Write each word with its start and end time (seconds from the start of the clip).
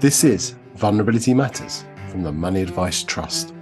This 0.00 0.24
is 0.24 0.54
Vulnerability 0.76 1.34
Matters 1.34 1.84
from 2.08 2.22
the 2.22 2.32
Money 2.32 2.62
Advice 2.62 3.04
Trust. 3.04 3.52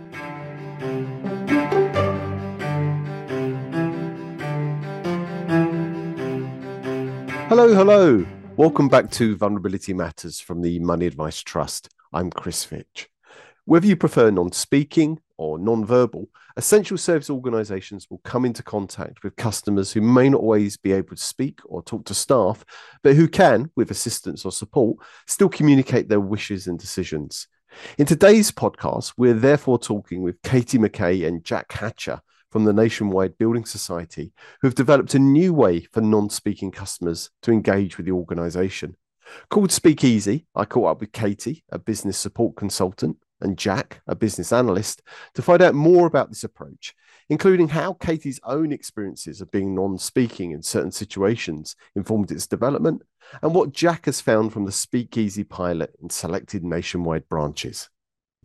Hello, 7.49 7.75
hello. 7.75 8.25
Welcome 8.57 8.87
back 8.87 9.11
to 9.11 9.37
Vulnerability 9.37 9.93
Matters 9.93 10.39
from 10.39 10.62
the 10.62 10.79
Money 10.79 11.06
Advice 11.06 11.43
Trust. 11.43 11.88
I'm 12.12 12.30
Chris 12.30 12.62
Fitch. 12.62 13.09
Whether 13.64 13.89
you 13.89 13.96
prefer 13.96 14.30
non 14.30 14.52
speaking 14.52 15.18
or 15.39 15.59
non 15.59 15.84
verbal, 15.84 16.29
essential 16.57 16.98
service 16.98 17.30
organizations 17.30 18.07
will 18.11 18.21
come 18.25 18.45
into 18.45 18.62
contact 18.62 19.23
with 19.23 19.36
customers 19.36 19.93
who 19.93 20.00
may 20.00 20.29
not 20.29 20.41
always 20.41 20.77
be 20.77 20.93
able 20.93 21.16
to 21.16 21.22
speak 21.22 21.61
or 21.64 21.82
talk 21.82 22.04
to 22.04 22.14
staff, 22.14 22.64
but 23.03 23.16
who 23.16 23.29
can, 23.29 23.71
with 23.77 23.90
assistance 23.90 24.45
or 24.45 24.53
support, 24.53 24.98
still 25.27 25.48
communicate 25.48 26.09
their 26.09 26.21
wishes 26.21 26.67
and 26.67 26.79
decisions. 26.79 27.46
In 27.96 28.07
today's 28.07 28.50
podcast, 28.50 29.12
we're 29.17 29.35
therefore 29.35 29.79
talking 29.79 30.22
with 30.22 30.43
Katie 30.43 30.79
Mackay 30.79 31.25
and 31.25 31.45
Jack 31.45 31.73
Hatcher 31.73 32.20
from 32.51 32.65
the 32.65 32.73
Nationwide 32.73 33.37
Building 33.39 33.65
Society, 33.65 34.33
who 34.61 34.69
have 34.69 34.75
developed 34.75 35.15
a 35.15 35.19
new 35.19 35.53
way 35.53 35.81
for 35.93 36.01
non 36.01 36.31
speaking 36.31 36.70
customers 36.70 37.31
to 37.43 37.53
engage 37.53 37.97
with 37.97 38.07
the 38.07 38.12
organization. 38.12 38.97
Called 39.51 39.70
Speakeasy, 39.70 40.47
I 40.55 40.65
caught 40.65 40.91
up 40.91 41.01
with 41.01 41.12
Katie, 41.12 41.62
a 41.70 41.79
business 41.79 42.17
support 42.17 42.57
consultant, 42.57 43.19
and 43.41 43.59
Jack, 43.59 44.01
a 44.06 44.15
business 44.15 44.52
analyst, 44.52 45.02
to 45.34 45.42
find 45.42 45.62
out 45.62 45.74
more 45.74 46.06
about 46.06 46.28
this 46.28 46.45
approach, 46.45 46.95
including 47.28 47.69
how 47.69 47.95
Katie's 47.95 48.41
own 48.45 48.73
experiences 48.73 49.41
of 49.41 49.51
being 49.51 49.74
non 49.74 49.98
speaking 49.98 50.52
in 50.52 50.62
certain 50.62 50.92
situations 50.92 51.77
informed 51.95 52.30
its 52.30 52.47
development, 52.47 53.02
and 53.42 53.55
what 53.55 53.73
Jack 53.73 54.06
has 54.06 54.20
found 54.20 54.52
from 54.52 54.64
the 54.64 54.73
Speakeasy 54.73 55.45
pilot 55.45 55.95
in 56.02 56.11
selected 56.11 56.64
nationwide 56.64 57.28
branches 57.28 57.91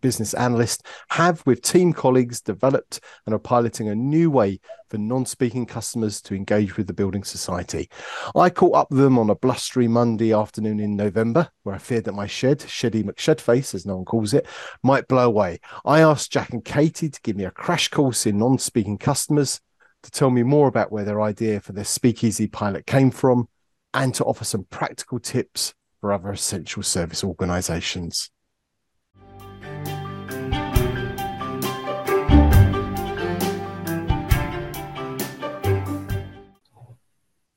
business 0.04 0.36
analyst 0.36 0.86
have, 1.10 1.42
with 1.48 1.64
team 1.64 1.94
colleagues, 1.94 2.42
developed 2.42 3.00
and 3.26 3.34
are 3.34 3.40
piloting 3.40 3.88
a 3.88 3.96
new 3.96 4.30
way 4.30 4.60
for 4.90 4.98
non 5.00 5.26
speaking 5.26 5.66
customers 5.66 6.22
to 6.22 6.36
engage 6.36 6.78
with 6.78 6.86
the 6.86 6.94
building 6.94 7.24
society. 7.24 7.90
I 8.36 8.52
caught 8.52 8.76
up 8.76 8.92
with 8.92 9.00
them 9.00 9.18
on 9.18 9.32
a 9.32 9.36
blustery 9.36 9.88
Monday 9.88 10.34
afternoon 10.34 10.80
in 10.80 10.96
November, 10.96 11.50
where 11.64 11.74
I 11.74 11.80
feared 11.80 12.04
that 12.04 12.14
my 12.14 12.28
shed, 12.28 12.60
Sheddy 12.60 13.04
McShedface, 13.04 13.74
as 13.74 13.86
no 13.86 13.96
one 13.96 14.06
calls 14.06 14.34
it, 14.34 14.46
might 14.84 15.08
blow 15.08 15.26
away. 15.26 15.60
I 15.86 16.02
asked 16.02 16.32
Jack 16.32 16.52
and 16.52 16.64
Katie 16.64 17.10
to 17.10 17.22
give 17.22 17.38
me 17.38 17.46
a 17.46 17.52
crash 17.52 17.88
course 17.88 18.28
in 18.28 18.38
non 18.38 18.60
speaking 18.60 18.98
customers, 18.98 19.62
to 20.04 20.12
tell 20.12 20.30
me 20.30 20.44
more 20.44 20.68
about 20.68 20.92
where 20.92 21.06
their 21.06 21.22
idea 21.22 21.62
for 21.62 21.72
their 21.72 21.86
speakeasy 21.86 22.48
pilot 22.48 22.86
came 22.86 23.10
from, 23.10 23.48
and 23.94 24.14
to 24.16 24.26
offer 24.26 24.44
some 24.44 24.66
practical 24.66 25.20
tips 25.20 25.74
for 26.02 26.12
other 26.12 26.32
essential 26.32 26.84
service 26.84 27.24
organisations. 27.24 28.30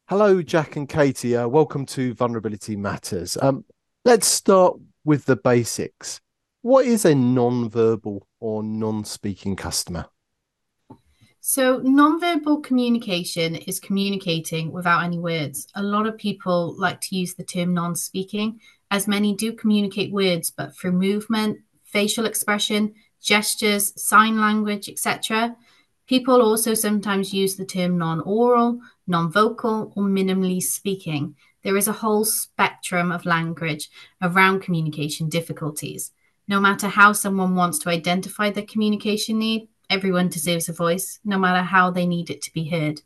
Hello, 0.09 0.41
Jack 0.41 0.77
and 0.77 0.89
Katie. 0.89 1.37
Uh, 1.37 1.49
welcome 1.49 1.85
to 1.87 2.15
Vulnerability 2.15 2.77
Matters. 2.77 3.37
Um, 3.43 3.65
let's 4.05 4.29
start 4.29 4.79
with 5.05 5.25
the 5.25 5.35
basics. 5.35 6.21
What 6.63 6.87
is 6.87 7.05
a 7.05 7.13
non-verbal 7.13 8.25
or 8.39 8.63
non-speaking 8.63 9.57
customer? 9.57 10.07
So, 11.41 11.79
non-verbal 11.83 12.61
communication 12.61 13.57
is 13.57 13.81
communicating 13.81 14.71
without 14.71 15.03
any 15.03 15.19
words. 15.19 15.67
A 15.75 15.83
lot 15.83 16.07
of 16.07 16.17
people 16.17 16.77
like 16.79 17.01
to 17.01 17.17
use 17.17 17.35
the 17.35 17.43
term 17.43 17.75
non-speaking, 17.75 18.61
as 18.93 19.09
many 19.09 19.35
do 19.35 19.55
communicate 19.55 20.13
words, 20.13 20.53
but 20.53 20.77
through 20.77 20.93
movement, 20.93 21.59
facial 21.83 22.27
expression, 22.27 22.95
gestures, 23.21 23.93
sign 24.01 24.41
language, 24.41 24.89
etc. 24.89 25.57
People 26.07 26.41
also 26.43 26.75
sometimes 26.75 27.35
use 27.35 27.57
the 27.57 27.67
term 27.67 27.99
non 27.99 28.21
oral, 28.21 28.79
non 29.07 29.31
vocal, 29.31 29.93
or 29.97 30.05
minimally 30.05 30.63
speaking. 30.63 31.37
There 31.63 31.77
is 31.77 31.89
a 31.89 31.93
whole 31.93 32.25
spectrum 32.25 33.11
of 33.11 33.27
language 33.27 33.91
around 34.23 34.61
communication 34.61 35.29
difficulties. 35.29 36.13
No 36.49 36.61
matter 36.61 36.89
how 36.89 37.13
someone 37.13 37.57
wants 37.57 37.79
to 37.81 37.91
identify 37.91 38.51
their 38.51 38.65
communication 38.65 39.39
need, 39.39 39.69
everyone 39.91 40.29
deserves 40.29 40.69
a 40.69 40.73
voice, 40.73 41.19
no 41.25 41.39
matter 41.39 41.63
how 41.63 41.91
they 41.91 42.07
need 42.07 42.31
it 42.31 42.41
to 42.43 42.53
be 42.53 42.69
heard. 42.69 43.01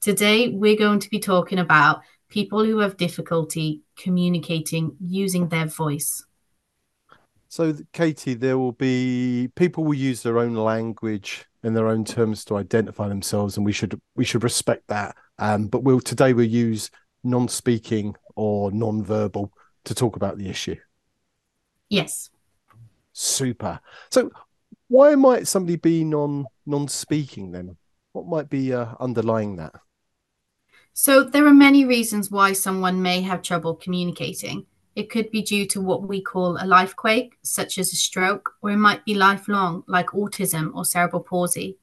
Today, 0.00 0.48
we're 0.48 0.76
going 0.76 0.98
to 0.98 1.10
be 1.10 1.20
talking 1.20 1.60
about 1.60 2.02
people 2.28 2.64
who 2.64 2.78
have 2.78 2.96
difficulty 2.96 3.82
communicating 3.96 4.96
using 5.00 5.48
their 5.48 5.66
voice. 5.66 6.24
So, 7.48 7.74
Katie, 7.92 8.34
there 8.34 8.58
will 8.58 8.72
be 8.72 9.50
people 9.54 9.84
will 9.84 9.94
use 9.94 10.22
their 10.22 10.38
own 10.38 10.54
language 10.54 11.44
in 11.62 11.74
their 11.74 11.86
own 11.86 12.04
terms 12.04 12.44
to 12.46 12.56
identify 12.56 13.08
themselves, 13.08 13.56
and 13.56 13.66
we 13.66 13.72
should 13.72 14.00
we 14.16 14.24
should 14.24 14.42
respect 14.42 14.88
that. 14.88 15.14
Um, 15.38 15.66
but 15.66 15.82
we'll 15.82 16.00
today 16.00 16.32
we'll 16.32 16.46
use 16.46 16.90
non-speaking 17.24 18.16
or 18.36 18.70
non-verbal 18.70 19.52
to 19.84 19.94
talk 19.94 20.16
about 20.16 20.38
the 20.38 20.48
issue. 20.48 20.76
Yes. 21.88 22.30
Super. 23.12 23.80
So, 24.10 24.30
why 24.88 25.14
might 25.14 25.46
somebody 25.46 25.76
be 25.76 26.04
non 26.04 26.46
non-speaking 26.66 27.52
then? 27.52 27.76
What 28.12 28.26
might 28.26 28.48
be 28.48 28.72
uh, 28.72 28.94
underlying 29.00 29.56
that? 29.56 29.74
So, 30.94 31.24
there 31.24 31.46
are 31.46 31.54
many 31.54 31.84
reasons 31.84 32.30
why 32.30 32.52
someone 32.52 33.02
may 33.02 33.22
have 33.22 33.42
trouble 33.42 33.74
communicating. 33.74 34.66
It 34.94 35.08
could 35.10 35.30
be 35.30 35.40
due 35.42 35.66
to 35.68 35.80
what 35.80 36.06
we 36.06 36.20
call 36.20 36.58
a 36.60 36.66
life 36.66 36.94
quake, 36.94 37.36
such 37.42 37.78
as 37.78 37.92
a 37.92 37.96
stroke, 37.96 38.54
or 38.60 38.70
it 38.70 38.76
might 38.76 39.04
be 39.04 39.14
lifelong, 39.14 39.84
like 39.86 40.08
autism 40.08 40.74
or 40.74 40.84
cerebral 40.84 41.22
palsy. 41.22 41.78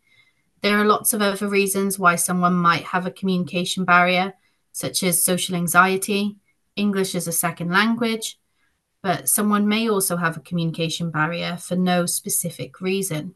There 0.62 0.78
are 0.78 0.86
lots 0.86 1.14
of 1.14 1.22
other 1.22 1.48
reasons 1.48 1.98
why 1.98 2.16
someone 2.16 2.54
might 2.54 2.84
have 2.84 3.06
a 3.06 3.12
communication 3.12 3.86
barrier, 3.86 4.34
such 4.72 5.04
as 5.04 5.24
social 5.24 5.56
anxiety, 5.56 6.38
English 6.76 7.16
as 7.16 7.28
a 7.28 7.32
second 7.32 7.70
language, 7.72 8.38
but 9.02 9.30
someone 9.30 9.68
may 9.68 9.90
also 9.90 10.18
have 10.18 10.36
a 10.36 10.42
communication 10.42 11.12
barrier 11.12 11.56
for 11.58 11.76
no 11.76 12.06
specific 12.06 12.82
reason. 12.82 13.36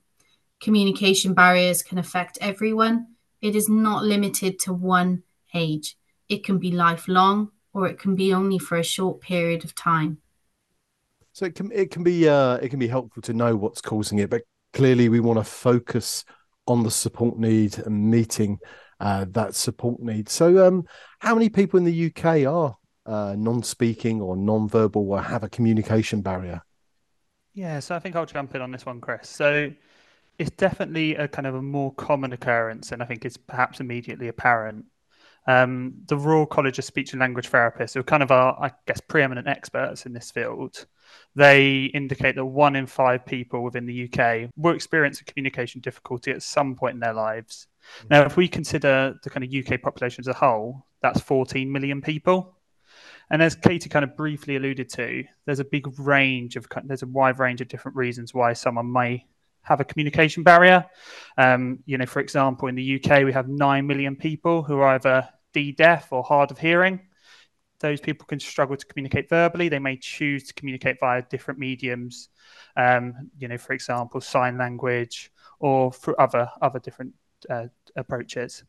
Communication 0.60 1.34
barriers 1.34 1.82
can 1.82 1.98
affect 1.98 2.38
everyone. 2.42 3.08
It 3.42 3.56
is 3.56 3.70
not 3.70 4.04
limited 4.04 4.60
to 4.60 4.74
one 4.74 5.24
age. 5.54 5.98
It 6.28 6.44
can 6.44 6.58
be 6.58 6.72
lifelong, 6.72 7.52
or 7.74 7.88
it 7.88 8.00
can 8.00 8.16
be 8.16 8.34
only 8.34 8.60
for 8.60 8.78
a 8.78 8.84
short 8.84 9.22
period 9.22 9.64
of 9.64 9.76
time. 9.76 10.18
So 11.32 11.46
it 11.46 11.56
can 11.56 11.72
it 11.72 11.90
can 11.90 12.04
be 12.04 12.28
uh, 12.28 12.56
it 12.58 12.70
can 12.70 12.80
be 12.80 12.88
helpful 12.88 13.22
to 13.24 13.34
know 13.34 13.56
what's 13.56 13.82
causing 13.82 14.20
it, 14.20 14.30
but 14.30 14.44
clearly 14.74 15.10
we 15.10 15.20
want 15.20 15.40
to 15.40 15.44
focus 15.44 16.24
on 16.68 16.84
the 16.84 16.92
support 16.92 17.38
need 17.38 17.78
and 17.80 18.10
meeting 18.10 18.60
uh, 19.00 19.26
that 19.32 19.56
support 19.56 20.00
need. 20.00 20.30
So, 20.30 20.66
um, 20.66 20.86
how 21.20 21.34
many 21.34 21.50
people 21.50 21.78
in 21.78 21.84
the 21.84 22.06
UK 22.08 22.46
are 22.46 22.78
uh, 23.06 23.36
non-speaking 23.38 24.22
or 24.22 24.36
non-verbal 24.38 25.10
or 25.10 25.22
have 25.22 25.44
a 25.44 25.50
communication 25.50 26.22
barrier? 26.22 26.62
Yeah, 27.54 27.80
so 27.80 27.96
I 27.96 28.00
think 28.00 28.16
I'll 28.16 28.26
jump 28.26 28.56
in 28.56 28.62
on 28.62 28.72
this 28.72 28.86
one, 28.86 29.02
Chris. 29.02 29.30
So 29.30 29.72
it's 30.40 30.52
definitely 30.52 31.16
a 31.16 31.28
kind 31.28 31.46
of 31.46 31.56
a 31.56 31.62
more 31.62 31.94
common 31.94 32.34
occurrence, 32.34 32.92
and 32.92 33.04
I 33.04 33.06
think 33.06 33.26
it's 33.26 33.38
perhaps 33.38 33.80
immediately 33.80 34.28
apparent 34.28 34.86
um, 35.46 35.94
the 36.08 36.18
Royal 36.18 36.46
College 36.46 36.80
of 36.80 36.86
Speech 36.86 37.12
and 37.14 37.20
Language 37.20 37.50
Therapists, 37.50 37.94
who 37.94 38.00
are 38.00 38.04
kind 38.04 38.24
of 38.24 38.32
our, 38.32 38.58
I 38.60 38.72
guess, 38.88 39.02
preeminent 39.02 39.48
experts 39.48 40.06
in 40.06 40.14
this 40.14 40.32
field, 40.32 40.86
they 41.36 41.86
indicate 41.86 42.36
that 42.36 42.46
one 42.46 42.76
in 42.76 42.86
five 42.86 43.26
people 43.26 43.64
within 43.64 43.86
the 43.86 44.10
UK 44.10 44.50
will 44.56 44.76
experience 44.76 45.20
a 45.22 45.26
communication 45.26 45.82
difficulty 45.82 46.32
at 46.32 46.44
some 46.44 46.76
point 46.76 46.94
in 46.94 47.00
their 47.00 47.14
lives. 47.14 47.68
Mm-hmm. 48.00 48.08
Now, 48.12 48.22
if 48.24 48.38
we 48.38 48.48
consider 48.48 49.16
the 49.24 49.30
kind 49.30 49.44
of 49.44 49.54
UK 49.54 49.82
population 49.82 50.22
as 50.22 50.28
a 50.28 50.34
whole, 50.34 50.86
that's 51.02 51.20
14 51.22 51.72
million 51.72 52.02
people. 52.02 52.58
And 53.30 53.42
as 53.42 53.56
Katie 53.56 53.90
kind 53.90 54.04
of 54.04 54.16
briefly 54.16 54.58
alluded 54.58 54.90
to, 54.90 55.24
there's 55.46 55.60
a 55.60 55.66
big 55.66 55.88
range 56.00 56.56
of 56.56 56.68
there's 56.84 57.04
a 57.04 57.08
wide 57.08 57.40
range 57.40 57.62
of 57.62 57.68
different 57.68 57.98
reasons 57.98 58.34
why 58.34 58.54
someone 58.54 58.92
may 58.92 59.26
have 59.64 59.80
a 59.80 59.86
communication 59.86 60.44
barrier. 60.44 60.86
Um, 61.38 61.80
you 61.86 61.98
know, 61.98 62.06
for 62.06 62.20
example, 62.20 62.68
in 62.68 62.76
the 62.76 63.02
UK, 63.02 63.24
we 63.24 63.34
have 63.34 63.48
9 63.48 63.88
million 63.88 64.16
people 64.16 64.62
who 64.62 64.80
are 64.80 64.96
either 64.96 65.28
D 65.54 65.72
deaf 65.72 66.12
or 66.12 66.24
hard 66.24 66.52
of 66.52 66.60
hearing. 66.60 67.00
Those 67.84 68.00
people 68.00 68.26
can 68.26 68.40
struggle 68.40 68.78
to 68.78 68.86
communicate 68.86 69.28
verbally. 69.28 69.68
They 69.68 69.78
may 69.78 69.98
choose 69.98 70.46
to 70.48 70.54
communicate 70.54 71.02
via 71.02 71.22
different 71.30 71.60
mediums, 71.60 72.30
um, 72.78 73.30
you 73.38 73.50
know, 73.50 73.58
for 73.58 73.74
example, 73.74 74.22
sign 74.22 74.58
language 74.58 75.34
or 75.60 75.92
for 75.92 76.20
other 76.20 76.50
other 76.62 76.80
different 76.80 77.14
uh, 77.50 77.66
approaches. 77.98 78.64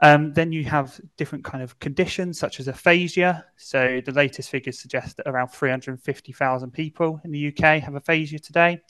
Um, 0.00 0.32
then 0.32 0.50
you 0.50 0.64
have 0.64 0.98
different 1.18 1.44
kind 1.44 1.62
of 1.62 1.78
conditions 1.78 2.38
such 2.38 2.58
as 2.58 2.66
aphasia. 2.66 3.44
So 3.58 4.00
the 4.02 4.12
latest 4.12 4.48
figures 4.48 4.78
suggest 4.78 5.18
that 5.18 5.28
around 5.28 5.48
350,000 5.48 6.70
people 6.70 7.20
in 7.22 7.32
the 7.32 7.48
UK 7.48 7.82
have 7.82 7.96
aphasia 7.96 8.38
today, 8.38 8.80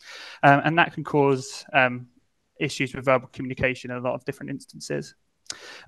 um, 0.44 0.62
and 0.64 0.78
that 0.78 0.94
can 0.94 1.02
cause 1.02 1.64
um, 1.72 2.06
issues 2.60 2.94
with 2.94 3.06
verbal 3.06 3.28
communication 3.32 3.90
in 3.90 3.96
a 3.96 4.00
lot 4.00 4.14
of 4.14 4.24
different 4.24 4.50
instances. 4.50 5.16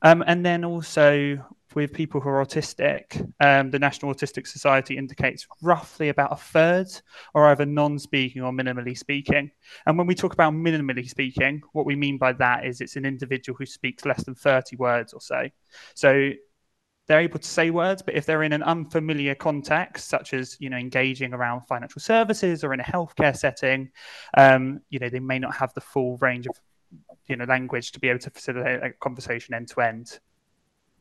Um, 0.03 0.25
and 0.27 0.45
then 0.45 0.65
also 0.65 1.39
with 1.77 1.93
people 1.93 2.23
who 2.23 2.31
are 2.31 2.45
autistic, 2.45 3.31
um, 3.39 3.71
the 3.71 3.79
National 3.79 4.13
Autistic 4.13 4.47
Society 4.47 4.97
indicates 4.97 5.47
roughly 5.61 6.09
about 6.09 6.33
a 6.33 6.37
third 6.37 6.89
are 7.35 7.51
either 7.51 7.67
non 7.67 7.99
speaking 7.99 8.43
or 8.43 8.51
minimally 8.51 8.97
speaking. 8.97 9.51
And 9.85 9.99
when 9.99 10.07
we 10.07 10.15
talk 10.15 10.33
about 10.33 10.55
minimally 10.55 11.09
speaking, 11.09 11.61
what 11.73 11.85
we 11.85 11.95
mean 11.95 12.17
by 12.17 12.33
that 12.33 12.65
is 12.65 12.81
it's 12.81 12.97
an 12.97 13.05
individual 13.05 13.57
who 13.59 13.67
speaks 13.67 14.07
less 14.07 14.25
than 14.25 14.35
30 14.35 14.77
words 14.77 15.13
or 15.13 15.21
so. 15.21 15.51
So 15.95 16.31
they're 17.07 17.21
able 17.21 17.39
to 17.39 17.49
say 17.49 17.69
words, 17.69 18.01
but 18.01 18.15
if 18.15 18.25
they're 18.25 18.43
in 18.43 18.55
an 18.55 18.63
unfamiliar 18.63 19.35
context, 19.35 20.09
such 20.09 20.33
as 20.33 20.57
you 20.59 20.71
know 20.71 20.79
engaging 20.79 21.35
around 21.35 21.67
financial 21.69 22.01
services 22.01 22.65
or 22.65 22.73
in 22.73 22.81
a 22.81 22.85
healthcare 22.85 23.37
setting, 23.37 23.91
um, 24.37 24.81
you 24.89 24.99
know 24.99 25.11
they 25.11 25.21
may 25.21 25.39
not 25.39 25.55
have 25.55 25.75
the 25.75 25.83
full 25.83 26.17
range 26.19 26.47
of 26.47 26.57
you 27.27 27.37
know 27.37 27.45
language 27.45 27.93
to 27.93 28.01
be 28.01 28.09
able 28.09 28.19
to 28.21 28.31
facilitate 28.31 28.83
a 28.83 28.91
conversation 28.99 29.55
end 29.55 29.69
to 29.69 29.81
end. 29.83 30.19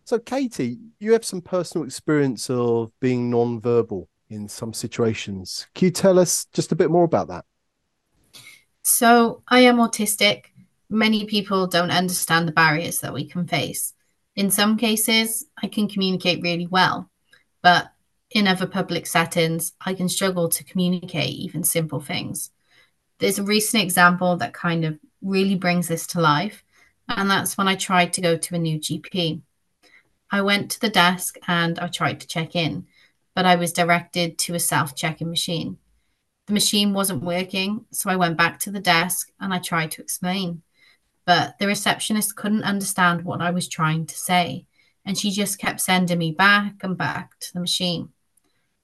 So, 0.08 0.20
Katie, 0.20 0.78
you 1.00 1.14
have 1.14 1.26
some 1.26 1.42
personal 1.42 1.84
experience 1.84 2.48
of 2.52 2.92
being 3.00 3.32
non-verbal 3.32 4.08
in 4.30 4.48
some 4.48 4.72
situations. 4.72 5.66
Can 5.74 5.86
you 5.86 5.92
tell 5.92 6.20
us 6.20 6.46
just 6.54 6.72
a 6.72 6.76
bit 6.76 6.92
more 6.92 7.06
about 7.06 7.28
that? 7.30 7.44
So, 8.84 9.42
I 9.48 9.62
am 9.62 9.78
autistic. 9.78 10.46
Many 10.92 11.26
people 11.26 11.66
don't 11.66 11.90
understand 11.90 12.48
the 12.48 12.52
barriers 12.52 13.00
that 13.00 13.16
we 13.16 13.28
can 13.28 13.48
face. 13.48 13.96
In 14.36 14.52
some 14.52 14.78
cases, 14.78 15.48
I 15.64 15.66
can 15.68 15.88
communicate 15.88 16.44
really 16.44 16.68
well, 16.68 17.10
but 17.64 17.88
in 18.30 18.48
other 18.48 18.68
public 18.68 19.08
settings, 19.08 19.74
I 19.82 19.96
can 19.96 20.08
struggle 20.08 20.50
to 20.50 20.64
communicate 20.64 21.34
even 21.34 21.64
simple 21.64 22.00
things. 22.00 22.52
There's 23.18 23.40
a 23.40 23.44
recent 23.44 23.82
example 23.82 24.38
that 24.38 24.54
kind 24.54 24.86
of 24.86 25.00
really 25.24 25.56
brings 25.56 25.88
this 25.88 26.06
to 26.08 26.22
life, 26.22 26.64
and 27.08 27.28
that's 27.28 27.58
when 27.58 27.68
I 27.68 27.76
tried 27.76 28.14
to 28.14 28.22
go 28.22 28.38
to 28.38 28.56
a 28.56 28.60
new 28.60 28.78
GP. 28.78 29.42
I 30.36 30.42
went 30.42 30.72
to 30.72 30.80
the 30.80 30.90
desk 30.90 31.38
and 31.48 31.80
I 31.80 31.88
tried 31.88 32.20
to 32.22 32.28
check 32.28 32.56
in, 32.56 32.86
but 33.36 33.46
I 33.46 33.56
was 33.56 33.74
directed 33.74 34.38
to 34.40 34.56
a 34.56 34.60
self 34.60 34.96
checking 34.96 35.30
machine. 35.30 35.78
The 36.48 36.54
machine 36.54 36.94
wasn't 36.94 37.24
working, 37.24 37.86
so 37.92 38.10
I 38.10 38.16
went 38.16 38.38
back 38.38 38.60
to 38.60 38.72
the 38.72 38.80
desk 38.80 39.32
and 39.40 39.54
I 39.54 39.60
tried 39.60 39.92
to 39.92 40.02
explain 40.02 40.62
but 41.26 41.58
the 41.60 41.68
receptionist 41.68 42.36
couldn't 42.36 42.64
understand 42.64 43.26
what 43.26 43.42
I 43.42 43.52
was 43.52 43.68
trying 43.68 44.06
to 44.06 44.18
say, 44.18 44.68
and 45.04 45.18
she 45.18 45.32
just 45.32 45.60
kept 45.60 45.82
sending 45.82 46.20
me 46.20 46.32
back 46.32 46.76
and 46.84 46.98
back 46.98 47.40
to 47.40 47.54
the 47.54 47.60
machine. 47.60 48.10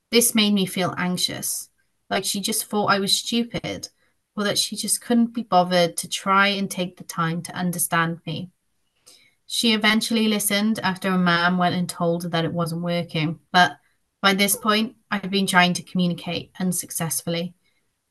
This 0.10 0.36
made 0.36 0.54
me 0.54 0.66
feel 0.66 0.94
anxious, 0.98 1.70
like 2.10 2.26
she 2.26 2.42
just 2.42 2.66
thought 2.66 2.88
I 2.88 3.00
was 3.00 3.18
stupid, 3.18 3.90
or 4.36 4.44
that 4.44 4.58
she 4.58 4.76
just 4.76 5.02
couldn't 5.02 5.34
be 5.34 5.44
bothered 5.44 5.96
to 5.98 6.10
try 6.10 6.48
and 6.48 6.70
take 6.70 6.98
the 6.98 7.04
time 7.04 7.42
to 7.44 7.56
understand 7.56 8.20
me. 8.26 8.50
She 9.54 9.74
eventually 9.74 10.30
listened 10.30 10.80
after 10.80 11.10
a 11.10 11.18
man 11.18 11.58
went 11.58 11.76
and 11.76 11.90
told 11.90 12.24
her 12.24 12.30
that 12.30 12.46
it 12.46 12.54
wasn't 12.54 12.84
working, 12.84 13.40
but 13.52 13.78
by 14.22 14.34
this 14.34 14.56
point, 14.56 14.96
I'd 15.10 15.30
been 15.30 15.46
trying 15.46 15.74
to 15.74 15.84
communicate 15.84 16.52
unsuccessfully 16.58 17.54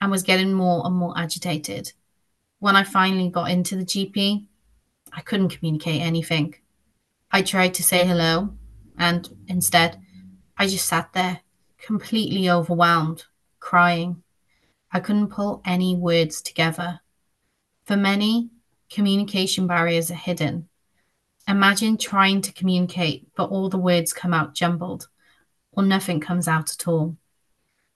and 0.01 0.11
was 0.11 0.23
getting 0.23 0.53
more 0.53 0.85
and 0.85 0.95
more 0.95 1.15
agitated 1.17 1.93
when 2.61 2.77
I 2.77 2.85
finally 2.85 3.31
got 3.31 3.51
into 3.51 3.75
the 3.75 3.85
GP, 3.85 4.47
I 5.13 5.21
couldn't 5.23 5.49
communicate 5.49 6.03
anything. 6.03 6.55
I 7.33 7.41
tried 7.43 7.73
to 7.75 7.83
say 7.83 8.07
hello, 8.07 8.51
and 8.99 9.29
instead, 9.49 9.99
I 10.59 10.67
just 10.67 10.87
sat 10.87 11.15
there, 11.15 11.41
completely 11.79 12.51
overwhelmed, 12.51 13.25
crying. 13.61 14.23
I 14.93 15.01
couldn't 15.01 15.29
pull 15.29 15.63
any 15.65 15.97
words 15.97 16.43
together. 16.43 17.01
For 17.87 17.97
many, 17.97 18.51
communication 18.91 19.67
barriers 19.67 20.11
are 20.11 20.15
hidden. 20.15 20.69
Imagine 21.51 21.97
trying 21.97 22.43
to 22.43 22.53
communicate, 22.53 23.27
but 23.35 23.51
all 23.51 23.69
the 23.69 23.77
words 23.77 24.13
come 24.13 24.33
out 24.33 24.55
jumbled, 24.55 25.09
or 25.73 25.83
nothing 25.83 26.21
comes 26.21 26.47
out 26.47 26.71
at 26.73 26.87
all. 26.87 27.17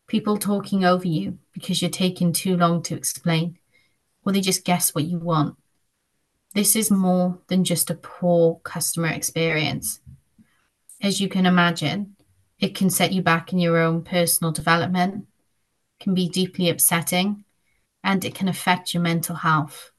People 0.08 0.36
talking 0.36 0.84
over 0.84 1.06
you 1.06 1.38
because 1.52 1.80
you're 1.80 1.90
taking 1.90 2.32
too 2.32 2.56
long 2.56 2.82
to 2.82 2.96
explain 2.96 3.58
or 4.24 4.32
they 4.32 4.40
just 4.40 4.64
guess 4.64 4.92
what 4.92 5.04
you 5.04 5.18
want. 5.18 5.56
This 6.52 6.74
is 6.74 6.90
more 6.90 7.38
than 7.46 7.62
just 7.62 7.90
a 7.90 7.94
poor 7.94 8.60
customer 8.64 9.08
experience. 9.08 10.00
As 11.00 11.20
you 11.20 11.28
can 11.28 11.46
imagine, 11.46 12.16
it 12.58 12.74
can 12.74 12.90
set 12.90 13.12
you 13.12 13.22
back 13.22 13.52
in 13.52 13.60
your 13.60 13.78
own 13.78 14.02
personal 14.02 14.52
development, 14.52 15.26
can 16.00 16.14
be 16.14 16.28
deeply 16.28 16.68
upsetting, 16.68 17.44
and 18.02 18.24
it 18.24 18.34
can 18.34 18.48
affect 18.48 18.94
your 18.94 19.02
mental 19.02 19.36
health. 19.36 19.92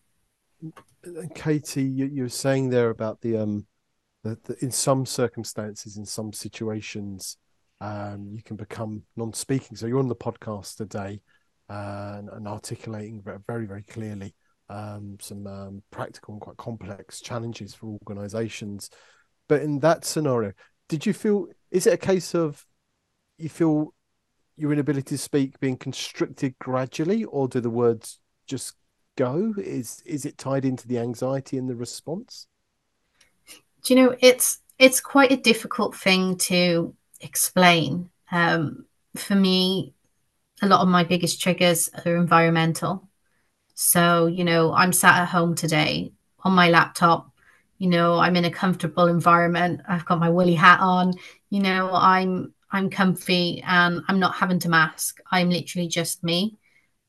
Katie, 1.33 1.83
you, 1.83 2.05
you 2.05 2.23
were 2.23 2.29
saying 2.29 2.69
there 2.69 2.89
about 2.89 3.21
the 3.21 3.37
um, 3.37 3.65
the, 4.23 4.37
in 4.61 4.71
some 4.71 5.05
circumstances, 5.05 5.97
in 5.97 6.05
some 6.05 6.33
situations, 6.33 7.37
um, 7.79 8.31
you 8.33 8.41
can 8.41 8.55
become 8.55 9.03
non-speaking. 9.15 9.77
So 9.77 9.85
you're 9.85 9.99
on 9.99 10.07
the 10.07 10.15
podcast 10.15 10.77
today, 10.77 11.21
and, 11.69 12.29
and 12.29 12.47
articulating 12.47 13.23
very, 13.47 13.67
very 13.67 13.83
clearly 13.83 14.33
um, 14.69 15.17
some 15.19 15.45
um, 15.47 15.83
practical 15.91 16.33
and 16.33 16.41
quite 16.41 16.57
complex 16.57 17.21
challenges 17.21 17.73
for 17.73 17.87
organizations. 17.87 18.89
But 19.47 19.61
in 19.61 19.79
that 19.79 20.05
scenario, 20.05 20.53
did 20.89 21.05
you 21.05 21.13
feel, 21.13 21.47
is 21.71 21.85
it 21.87 21.93
a 21.93 21.97
case 21.97 22.33
of 22.33 22.65
you 23.37 23.49
feel 23.49 23.93
your 24.57 24.71
inability 24.71 25.09
to 25.09 25.17
speak 25.17 25.59
being 25.59 25.77
constricted 25.77 26.55
gradually, 26.59 27.25
or 27.25 27.47
do 27.47 27.59
the 27.59 27.69
words 27.69 28.19
just 28.47 28.75
go? 29.15 29.53
Is 29.57 30.01
is 30.05 30.25
it 30.25 30.37
tied 30.37 30.65
into 30.65 30.87
the 30.87 30.99
anxiety 30.99 31.57
and 31.57 31.69
the 31.69 31.75
response? 31.75 32.47
Do 33.83 33.93
you 33.93 34.01
know 34.01 34.15
it's 34.19 34.59
it's 34.79 34.99
quite 34.99 35.31
a 35.31 35.37
difficult 35.37 35.95
thing 35.95 36.37
to 36.37 36.95
explain. 37.21 38.09
Um, 38.31 38.85
for 39.15 39.35
me, 39.35 39.93
a 40.61 40.67
lot 40.67 40.81
of 40.81 40.87
my 40.87 41.03
biggest 41.03 41.41
triggers 41.41 41.89
are 42.05 42.15
environmental. 42.15 43.07
So, 43.75 44.27
you 44.27 44.43
know, 44.43 44.73
I'm 44.73 44.93
sat 44.93 45.21
at 45.21 45.29
home 45.29 45.55
today 45.55 46.13
on 46.43 46.53
my 46.53 46.69
laptop. 46.69 47.31
You 47.77 47.89
know, 47.89 48.17
I'm 48.17 48.35
in 48.35 48.45
a 48.45 48.51
comfortable 48.51 49.07
environment. 49.07 49.81
I've 49.87 50.05
got 50.05 50.19
my 50.19 50.29
woolly 50.29 50.55
hat 50.55 50.79
on. 50.79 51.13
You 51.49 51.61
know, 51.61 51.89
I'm 51.93 52.53
I'm 52.71 52.89
comfy 52.89 53.61
and 53.65 54.01
I'm 54.07 54.19
not 54.19 54.35
having 54.35 54.59
to 54.59 54.69
mask. 54.69 55.19
I'm 55.31 55.49
literally 55.49 55.87
just 55.87 56.23
me. 56.23 56.57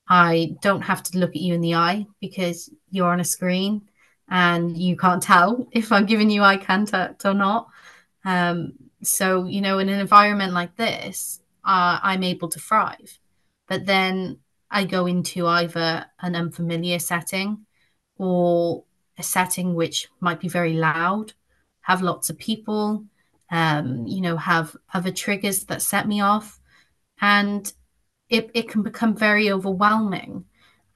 I 0.08 0.56
don't 0.62 0.82
have 0.82 1.02
to 1.04 1.18
look 1.18 1.30
at 1.30 1.42
you 1.42 1.54
in 1.54 1.60
the 1.60 1.74
eye 1.74 2.06
because 2.20 2.70
you're 2.90 3.10
on 3.10 3.20
a 3.20 3.24
screen 3.24 3.88
and 4.28 4.76
you 4.76 4.96
can't 4.96 5.22
tell 5.22 5.68
if 5.72 5.92
I'm 5.92 6.06
giving 6.06 6.30
you 6.30 6.42
eye 6.42 6.56
contact 6.56 7.24
or 7.24 7.34
not. 7.34 7.68
Um, 8.24 8.72
so, 9.02 9.44
you 9.44 9.60
know, 9.60 9.78
in 9.78 9.88
an 9.88 10.00
environment 10.00 10.52
like 10.52 10.76
this, 10.76 11.40
uh, 11.64 11.98
I'm 12.02 12.22
able 12.22 12.48
to 12.48 12.58
thrive. 12.58 13.18
But 13.68 13.86
then 13.86 14.38
I 14.70 14.84
go 14.84 15.06
into 15.06 15.46
either 15.46 16.06
an 16.20 16.36
unfamiliar 16.36 16.98
setting 16.98 17.66
or 18.18 18.84
a 19.18 19.22
setting 19.22 19.74
which 19.74 20.08
might 20.20 20.40
be 20.40 20.48
very 20.48 20.74
loud, 20.74 21.32
have 21.82 22.02
lots 22.02 22.30
of 22.30 22.38
people, 22.38 23.04
um, 23.50 24.06
you 24.06 24.20
know, 24.20 24.36
have 24.36 24.76
other 24.92 25.10
triggers 25.10 25.64
that 25.64 25.82
set 25.82 26.08
me 26.08 26.20
off. 26.20 26.60
And 27.20 27.72
it, 28.28 28.50
it 28.54 28.68
can 28.68 28.82
become 28.82 29.16
very 29.16 29.50
overwhelming. 29.50 30.44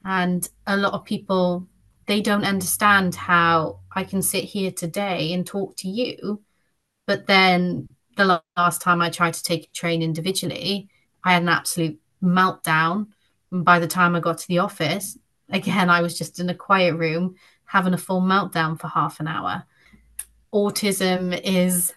And 0.03 0.47
a 0.67 0.77
lot 0.77 0.93
of 0.93 1.05
people, 1.05 1.67
they 2.07 2.21
don't 2.21 2.43
understand 2.43 3.15
how 3.15 3.79
I 3.95 4.03
can 4.03 4.21
sit 4.21 4.43
here 4.43 4.71
today 4.71 5.33
and 5.33 5.45
talk 5.45 5.75
to 5.77 5.89
you. 5.89 6.41
But 7.07 7.27
then 7.27 7.87
the 8.17 8.41
last 8.57 8.81
time 8.81 9.01
I 9.01 9.09
tried 9.09 9.33
to 9.35 9.43
take 9.43 9.65
a 9.65 9.71
train 9.71 10.01
individually, 10.01 10.89
I 11.23 11.33
had 11.33 11.43
an 11.43 11.49
absolute 11.49 11.99
meltdown. 12.21 13.07
And 13.51 13.63
by 13.63 13.79
the 13.79 13.87
time 13.87 14.15
I 14.15 14.19
got 14.19 14.39
to 14.39 14.47
the 14.47 14.59
office, 14.59 15.17
again, 15.49 15.89
I 15.89 16.01
was 16.01 16.17
just 16.17 16.39
in 16.39 16.49
a 16.49 16.55
quiet 16.55 16.95
room 16.95 17.35
having 17.65 17.93
a 17.93 17.97
full 17.97 18.21
meltdown 18.21 18.79
for 18.79 18.87
half 18.87 19.19
an 19.19 19.27
hour. 19.27 19.63
Autism 20.53 21.39
is 21.43 21.93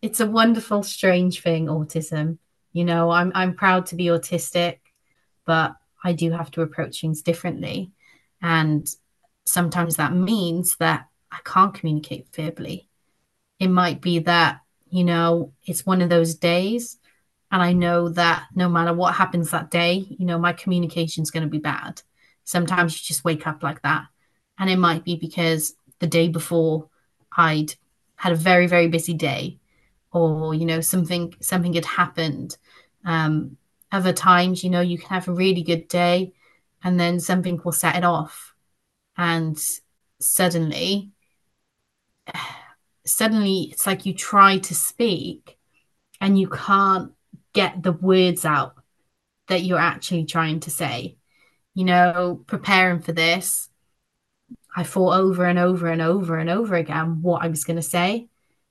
it's 0.00 0.20
a 0.20 0.26
wonderful, 0.26 0.82
strange 0.82 1.42
thing, 1.42 1.66
autism. 1.66 2.38
You 2.72 2.84
know, 2.84 3.10
I'm 3.10 3.32
I'm 3.34 3.54
proud 3.54 3.86
to 3.86 3.96
be 3.96 4.06
autistic, 4.06 4.78
but 5.44 5.74
I 6.02 6.12
do 6.12 6.30
have 6.30 6.50
to 6.52 6.62
approach 6.62 7.00
things 7.00 7.22
differently. 7.22 7.92
And 8.40 8.88
sometimes 9.44 9.96
that 9.96 10.14
means 10.14 10.76
that 10.76 11.06
I 11.30 11.38
can't 11.44 11.74
communicate 11.74 12.28
verbally. 12.34 12.88
It 13.58 13.68
might 13.68 14.00
be 14.00 14.20
that, 14.20 14.60
you 14.88 15.04
know, 15.04 15.52
it's 15.66 15.84
one 15.84 16.00
of 16.00 16.08
those 16.08 16.34
days 16.34 16.98
and 17.50 17.62
I 17.62 17.72
know 17.72 18.08
that 18.10 18.46
no 18.54 18.68
matter 18.68 18.94
what 18.94 19.14
happens 19.14 19.50
that 19.50 19.70
day, 19.70 20.06
you 20.08 20.24
know, 20.24 20.38
my 20.38 20.52
communication 20.52 21.22
is 21.22 21.30
going 21.30 21.42
to 21.42 21.50
be 21.50 21.58
bad. 21.58 22.00
Sometimes 22.44 22.94
you 22.94 23.00
just 23.04 23.24
wake 23.24 23.46
up 23.46 23.62
like 23.62 23.82
that. 23.82 24.06
And 24.58 24.70
it 24.70 24.78
might 24.78 25.04
be 25.04 25.16
because 25.16 25.74
the 25.98 26.06
day 26.06 26.28
before 26.28 26.88
I'd 27.36 27.74
had 28.16 28.32
a 28.32 28.36
very, 28.36 28.66
very 28.66 28.88
busy 28.88 29.14
day 29.14 29.58
or, 30.12 30.54
you 30.54 30.66
know, 30.66 30.80
something 30.80 31.34
something 31.40 31.74
had 31.74 31.84
happened. 31.84 32.56
Um, 33.04 33.56
other 33.92 34.12
times, 34.12 34.62
you 34.62 34.70
know, 34.70 34.80
you 34.80 34.98
can 34.98 35.08
have 35.08 35.28
a 35.28 35.32
really 35.32 35.62
good 35.62 35.88
day 35.88 36.32
and 36.82 36.98
then 36.98 37.20
something 37.20 37.60
will 37.64 37.72
set 37.72 37.96
it 37.96 38.04
off. 38.04 38.54
And 39.16 39.60
suddenly 40.20 41.10
suddenly 43.06 43.68
it's 43.72 43.86
like 43.86 44.06
you 44.06 44.14
try 44.14 44.58
to 44.58 44.74
speak 44.74 45.58
and 46.20 46.38
you 46.38 46.48
can't 46.48 47.12
get 47.52 47.82
the 47.82 47.92
words 47.92 48.44
out 48.44 48.74
that 49.48 49.62
you're 49.62 49.78
actually 49.78 50.24
trying 50.24 50.60
to 50.60 50.70
say. 50.70 51.16
You 51.74 51.84
know, 51.84 52.44
preparing 52.46 53.00
for 53.00 53.12
this, 53.12 53.68
I 54.76 54.84
thought 54.84 55.18
over 55.18 55.44
and 55.44 55.58
over 55.58 55.88
and 55.88 56.02
over 56.02 56.38
and 56.38 56.50
over 56.50 56.74
again 56.76 57.22
what 57.22 57.42
I 57.42 57.48
was 57.48 57.64
going 57.64 57.76
to 57.76 57.82
say. 57.82 58.29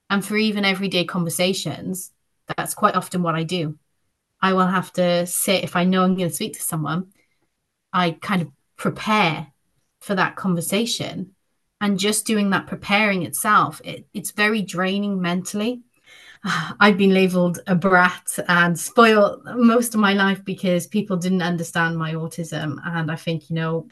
And 0.10 0.26
for 0.26 0.36
even 0.38 0.66
everyday 0.66 1.06
conversations, 1.06 2.12
that's 2.58 2.74
quite 2.74 2.96
often 2.96 3.22
what 3.22 3.36
I 3.36 3.44
do. 3.44 3.78
I 4.42 4.54
will 4.54 4.68
have 4.68 4.92
to 4.94 5.26
sit, 5.28 5.64
if 5.64 5.76
I 5.76 5.84
know 5.84 6.04
I'm 6.04 6.16
going 6.16 6.30
to 6.30 6.36
speak 6.36 6.54
to 6.54 6.62
someone, 6.62 7.12
I 7.94 8.12
kind 8.12 8.42
of 8.42 8.50
prepare 8.78 9.48
for 10.00 10.16
that 10.16 10.36
conversation. 10.36 11.36
And 11.82 12.00
just 12.00 12.26
doing 12.26 12.50
that 12.50 12.68
preparing 12.68 13.24
itself, 13.24 13.82
it, 13.84 14.08
it's 14.14 14.32
very 14.32 14.62
draining 14.62 15.22
mentally. 15.22 15.82
I've 16.80 16.98
been 16.98 17.14
labeled 17.14 17.60
a 17.68 17.76
brat 17.76 18.28
and 18.48 18.80
spoiled 18.80 19.44
most 19.46 19.94
of 19.94 20.00
my 20.00 20.14
life 20.14 20.44
because 20.44 20.88
people 20.88 21.18
didn't 21.18 21.42
understand 21.42 21.98
my 21.98 22.14
autism. 22.14 22.80
And 22.84 23.12
I 23.12 23.16
think, 23.16 23.50
you 23.50 23.56
know, 23.56 23.88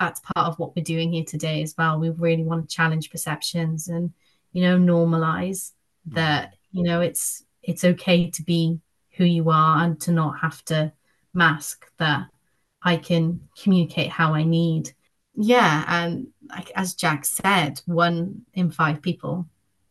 that's 0.00 0.20
part 0.20 0.48
of 0.48 0.58
what 0.58 0.74
we're 0.74 0.82
doing 0.82 1.12
here 1.12 1.24
today 1.24 1.62
as 1.62 1.74
well. 1.76 1.98
We 1.98 2.10
really 2.10 2.44
want 2.44 2.68
to 2.68 2.74
challenge 2.74 3.10
perceptions 3.10 3.88
and, 3.88 4.12
you 4.56 4.62
know, 4.62 4.78
normalize 4.78 5.72
that, 6.06 6.54
you 6.72 6.82
know, 6.82 7.02
it's 7.02 7.44
it's 7.62 7.84
okay 7.84 8.30
to 8.30 8.42
be 8.42 8.80
who 9.18 9.24
you 9.24 9.50
are 9.50 9.84
and 9.84 10.00
to 10.00 10.12
not 10.12 10.38
have 10.38 10.64
to 10.64 10.90
mask 11.34 11.84
that 11.98 12.28
I 12.80 12.96
can 12.96 13.40
communicate 13.62 14.08
how 14.08 14.32
I 14.32 14.44
need. 14.44 14.94
Yeah, 15.34 15.84
and 15.86 16.28
like, 16.48 16.70
as 16.74 16.94
Jack 16.94 17.26
said, 17.26 17.82
one 17.84 18.46
in 18.54 18.70
five 18.70 19.02
people 19.02 19.46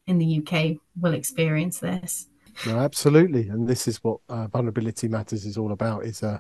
in 0.08 0.18
the 0.18 0.40
UK 0.40 0.78
will 1.00 1.14
experience 1.14 1.78
this. 1.78 2.28
No, 2.66 2.80
absolutely, 2.80 3.50
and 3.50 3.68
this 3.68 3.88
is 3.88 4.04
what 4.04 4.18
uh, 4.30 4.48
vulnerability 4.48 5.08
matters 5.08 5.46
is 5.46 5.60
all 5.60 5.74
about: 5.74 6.06
is 6.06 6.24
uh, 6.24 6.40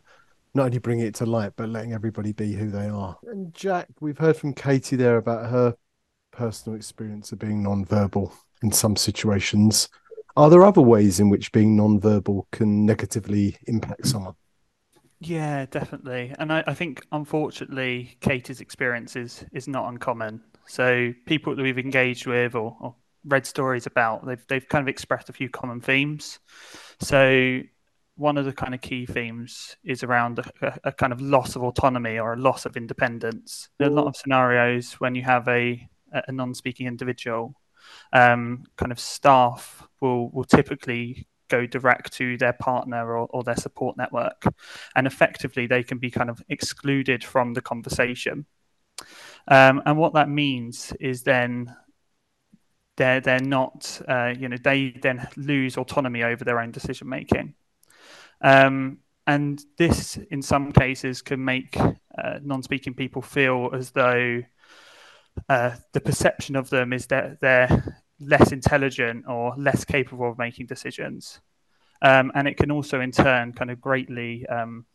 not 0.55 0.65
only 0.65 0.79
bringing 0.79 1.05
it 1.05 1.13
to 1.15 1.27
light, 1.27 1.53
but 1.57 1.69
letting 1.69 1.93
everybody 1.93 2.31
be 2.31 2.53
who 2.53 2.71
they 2.71 2.87
are. 2.87 3.19
And 3.27 3.53
Jack, 3.53 3.89
we've 3.99 4.17
heard 4.17 4.35
from 4.35 4.53
Katie 4.53 4.95
there 4.95 5.17
about 5.17 5.51
her 5.51 5.75
personal 6.35 6.75
experience 6.75 7.31
of 7.31 7.39
being 7.39 7.63
non-verbal 7.63 8.33
in 8.61 8.71
some 8.71 8.95
situations. 8.95 9.89
Are 10.37 10.49
there 10.49 10.65
other 10.65 10.81
ways 10.81 11.19
in 11.19 11.29
which 11.29 11.51
being 11.51 11.75
non-verbal 11.75 12.47
can 12.51 12.85
negatively 12.85 13.57
impact 13.67 14.07
someone? 14.07 14.35
Yeah, 15.19 15.65
definitely. 15.65 16.33
And 16.37 16.51
I, 16.51 16.63
I, 16.67 16.73
think, 16.73 17.05
unfortunately, 17.11 18.17
Katie's 18.19 18.59
experience 18.59 19.15
is, 19.15 19.45
is 19.53 19.67
not 19.67 19.87
uncommon. 19.87 20.41
So, 20.67 21.13
people 21.25 21.55
that 21.55 21.63
we've 21.63 21.79
engaged 21.79 22.27
with 22.27 22.53
or, 22.53 22.75
or 22.81 22.95
read 23.23 23.45
stories 23.45 23.85
about, 23.85 24.25
they've, 24.25 24.45
they've 24.47 24.67
kind 24.67 24.81
of 24.81 24.87
expressed 24.89 25.29
a 25.29 25.33
few 25.33 25.49
common 25.49 25.79
themes. 25.79 26.39
So, 26.99 27.61
one 28.17 28.37
of 28.37 28.45
the 28.45 28.53
kind 28.53 28.73
of 28.73 28.81
key 28.81 29.05
themes 29.05 29.75
is 29.83 30.03
around 30.03 30.39
a, 30.61 30.79
a 30.83 30.91
kind 30.91 31.13
of 31.13 31.21
loss 31.21 31.55
of 31.55 31.63
autonomy 31.63 32.17
or 32.17 32.33
a 32.33 32.37
loss 32.37 32.65
of 32.65 32.77
independence. 32.77 33.69
Are 33.79 33.87
a 33.87 33.89
lot 33.89 34.07
of 34.07 34.15
scenarios 34.15 34.93
when 34.93 35.15
you 35.15 35.23
have 35.23 35.47
a, 35.47 35.87
a 36.27 36.31
non 36.31 36.53
speaking 36.53 36.87
individual, 36.87 37.55
um, 38.13 38.63
kind 38.77 38.91
of 38.91 38.99
staff 38.99 39.87
will, 40.01 40.29
will 40.29 40.43
typically 40.43 41.27
go 41.47 41.65
direct 41.65 42.13
to 42.13 42.37
their 42.37 42.53
partner 42.53 43.15
or, 43.15 43.27
or 43.29 43.43
their 43.43 43.55
support 43.55 43.97
network. 43.97 44.43
And 44.95 45.07
effectively, 45.07 45.67
they 45.67 45.83
can 45.83 45.97
be 45.99 46.09
kind 46.09 46.29
of 46.29 46.41
excluded 46.49 47.23
from 47.23 47.53
the 47.53 47.61
conversation. 47.61 48.45
Um, 49.47 49.81
and 49.85 49.97
what 49.97 50.13
that 50.13 50.29
means 50.29 50.93
is 50.99 51.23
then 51.23 51.75
they're 52.97 53.19
they're 53.19 53.39
not 53.39 54.01
uh, 54.07 54.33
you 54.37 54.47
know 54.47 54.57
they 54.63 54.91
then 55.01 55.27
lose 55.35 55.77
autonomy 55.77 56.23
over 56.23 56.43
their 56.43 56.59
own 56.59 56.71
decision 56.71 57.09
making 57.09 57.53
um, 58.41 58.99
and 59.27 59.61
this 59.77 60.17
in 60.31 60.41
some 60.41 60.71
cases 60.71 61.21
can 61.21 61.43
make 61.43 61.77
uh, 61.77 62.39
non-speaking 62.41 62.93
people 62.93 63.21
feel 63.21 63.69
as 63.73 63.91
though 63.91 64.41
uh, 65.49 65.75
the 65.93 66.01
perception 66.01 66.55
of 66.55 66.69
them 66.69 66.93
is 66.93 67.07
that 67.07 67.39
they're 67.41 68.03
less 68.19 68.51
intelligent 68.51 69.25
or 69.27 69.53
less 69.57 69.85
capable 69.85 70.29
of 70.29 70.37
making 70.37 70.67
decisions. 70.67 71.41
Um, 72.01 72.31
and 72.35 72.47
it 72.47 72.57
can 72.57 72.71
also, 72.71 73.01
in 73.01 73.11
turn, 73.11 73.53
kind 73.53 73.71
of 73.71 73.81
greatly 73.81 74.45
um, 74.47 74.85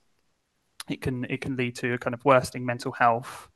it 0.88 1.00
can 1.00 1.24
it 1.24 1.40
can 1.40 1.56
lead 1.56 1.76
to 1.76 1.94
a 1.94 1.98
kind 1.98 2.14
of 2.14 2.24
worsening 2.24 2.66
mental 2.66 2.92
health, 2.92 3.48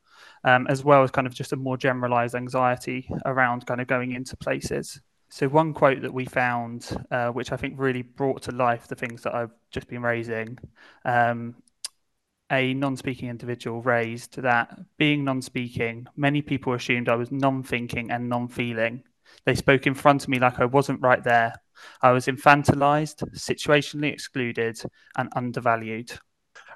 um, 0.44 0.66
as 0.68 0.84
well 0.84 1.02
as 1.02 1.10
kind 1.10 1.26
of 1.26 1.34
just 1.34 1.52
a 1.52 1.56
more 1.56 1.76
generalized 1.76 2.34
anxiety 2.34 3.08
around 3.24 3.66
kind 3.66 3.80
of 3.80 3.86
going 3.86 4.12
into 4.12 4.36
places. 4.36 5.00
So 5.30 5.48
one 5.48 5.74
quote 5.74 6.02
that 6.02 6.14
we 6.14 6.26
found, 6.26 6.86
uh, 7.10 7.28
which 7.28 7.50
I 7.50 7.56
think 7.56 7.74
really 7.76 8.02
brought 8.02 8.42
to 8.42 8.52
life 8.52 8.86
the 8.86 8.94
things 8.94 9.22
that 9.22 9.34
I've 9.34 9.50
just 9.70 9.88
been 9.88 10.02
raising, 10.02 10.58
um, 11.04 11.56
a 12.50 12.74
non-speaking 12.74 13.28
individual 13.28 13.82
raised 13.82 14.40
that 14.42 14.78
being 14.98 15.24
non-speaking, 15.24 16.06
many 16.16 16.42
people 16.42 16.74
assumed 16.74 17.08
I 17.08 17.16
was 17.16 17.32
non-thinking 17.32 18.10
and 18.10 18.28
non-feeling 18.28 19.02
they 19.44 19.54
spoke 19.54 19.86
in 19.86 19.94
front 19.94 20.22
of 20.22 20.28
me 20.28 20.38
like 20.38 20.60
I 20.60 20.64
wasn't 20.64 21.00
right 21.00 21.22
there. 21.22 21.54
I 22.00 22.12
was 22.12 22.26
infantilized, 22.26 23.24
situationally 23.36 24.12
excluded, 24.12 24.80
and 25.16 25.28
undervalued. 25.34 26.12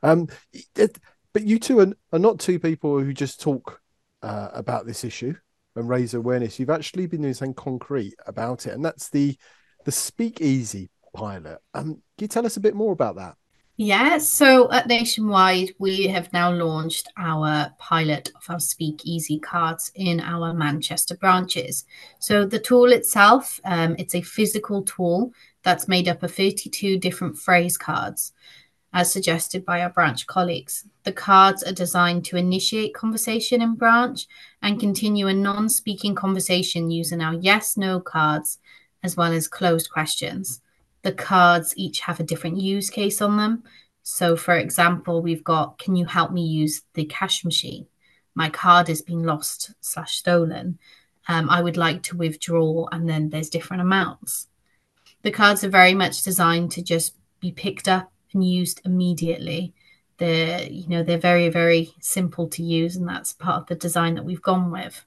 Um, 0.03 0.29
it, 0.75 0.99
but 1.33 1.45
you 1.45 1.59
two 1.59 1.81
are, 1.81 1.93
are, 2.13 2.19
not 2.19 2.41
two 2.41 2.59
people 2.59 3.01
who 3.01 3.13
just 3.13 3.41
talk 3.41 3.81
uh, 4.23 4.49
about 4.53 4.87
this 4.87 5.05
issue 5.05 5.35
and 5.77 5.89
raise 5.89 6.15
awareness. 6.15 6.59
You've 6.59 6.71
actually 6.71 7.07
been 7.07 7.23
doing 7.23 7.35
something 7.35 7.55
concrete 7.55 8.15
about 8.27 8.67
it, 8.67 8.75
and 8.75 8.85
that's 8.85 9.09
the 9.11 9.37
the 9.85 9.93
speakeasy 9.93 10.91
pilot. 11.15 11.59
Um, 11.75 12.03
can 12.17 12.25
you 12.25 12.29
tell 12.29 12.47
us 12.47 12.57
a 12.57 12.61
bit 12.61 12.75
more 12.75 12.93
about 12.93 13.17
that? 13.17 13.37
Yeah, 13.80 14.18
so 14.18 14.68
at 14.73 14.88
Nationwide, 14.88 15.73
we 15.78 16.08
have 16.08 16.32
now 16.32 16.50
launched 16.50 17.06
our 17.16 17.70
pilot 17.78 18.32
of 18.35 18.42
our 18.49 18.58
Speak 18.58 19.02
Easy 19.04 19.38
cards 19.38 19.92
in 19.94 20.18
our 20.18 20.52
Manchester 20.52 21.16
branches. 21.16 21.85
So 22.18 22.44
the 22.44 22.58
tool 22.58 22.90
itself, 22.90 23.61
um, 23.64 23.94
it's 23.97 24.16
a 24.16 24.20
physical 24.23 24.82
tool 24.82 25.32
that's 25.62 25.87
made 25.87 26.08
up 26.08 26.25
of 26.25 26.35
32 26.35 26.99
different 26.99 27.38
phrase 27.38 27.78
cards, 27.78 28.32
as 28.92 29.12
suggested 29.12 29.64
by 29.64 29.82
our 29.82 29.90
branch 29.90 30.26
colleagues. 30.26 30.85
The 31.04 31.12
cards 31.12 31.62
are 31.62 31.70
designed 31.70 32.25
to 32.25 32.37
initiate 32.37 32.94
conversation 32.94 33.62
in 33.62 33.76
branch 33.76 34.26
and 34.61 34.80
continue 34.80 35.28
a 35.28 35.32
non-speaking 35.32 36.16
conversation 36.16 36.90
using 36.90 37.20
our 37.20 37.35
yes/no 37.35 38.00
cards, 38.00 38.58
as 39.04 39.16
well 39.16 39.32
as 39.32 39.47
closed 39.47 39.88
questions 39.88 40.62
the 41.02 41.12
cards 41.12 41.75
each 41.76 42.00
have 42.00 42.21
a 42.21 42.25
different 42.25 42.59
use 42.59 42.90
case 42.90 43.21
on 43.21 43.37
them. 43.37 43.64
So, 44.02 44.37
for 44.37 44.55
example, 44.55 45.23
we've 45.23 45.45
got 45.45 45.78
Can 45.78 45.97
you 45.97 46.07
help 46.07 46.33
me 46.33 46.43
use 46.47 46.83
the 46.95 47.05
cash 47.05 47.45
machine? 47.45 47.87
My 48.35 48.49
card 48.49 48.88
has 48.88 49.02
been 49.02 49.25
lost 49.25 49.75
slash 49.81 50.17
stolen. 50.17 50.78
Um, 51.28 51.50
I 51.50 51.61
would 51.61 51.76
like 51.76 52.02
to 52.05 52.17
withdraw, 52.17 52.87
and 52.90 53.09
then 53.09 53.28
there's 53.28 53.50
different 53.50 53.83
amounts. 53.83 54.49
The 55.23 55.31
cards 55.31 55.62
are 55.62 55.69
very 55.69 55.95
much 55.95 56.23
designed 56.23 56.71
to 56.73 56.83
just 56.83 57.17
be 57.40 57.52
picked 57.52 57.88
up 57.88 58.11
and 58.33 58.49
used 58.49 58.81
immediately. 58.85 59.75
They're, 60.17 60.62
you 60.62 60.88
know, 60.88 61.02
they're 61.02 61.19
very, 61.19 61.49
very 61.49 61.93
simple 62.00 62.49
to 62.49 62.62
use, 62.62 62.97
and 62.97 63.09
that's 63.09 63.33
part 63.33 63.62
of 63.62 63.67
the 63.67 63.75
design 63.75 64.14
that 64.14 64.25
we've 64.25 64.43
gone 64.43 64.71
with. 64.71 65.05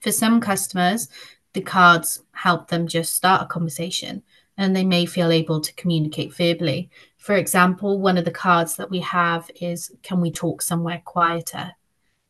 For 0.00 0.10
some 0.10 0.40
customers, 0.40 1.08
the 1.52 1.60
cards 1.60 2.22
help 2.32 2.68
them 2.68 2.86
just 2.86 3.14
start 3.14 3.42
a 3.42 3.46
conversation 3.46 4.22
and 4.60 4.76
they 4.76 4.84
may 4.84 5.06
feel 5.06 5.32
able 5.32 5.58
to 5.58 5.72
communicate 5.72 6.34
verbally. 6.34 6.90
For 7.16 7.34
example, 7.34 7.98
one 7.98 8.18
of 8.18 8.26
the 8.26 8.30
cards 8.30 8.76
that 8.76 8.90
we 8.90 9.00
have 9.00 9.50
is 9.58 9.90
Can 10.02 10.20
we 10.20 10.30
talk 10.30 10.60
somewhere 10.60 11.00
quieter? 11.02 11.72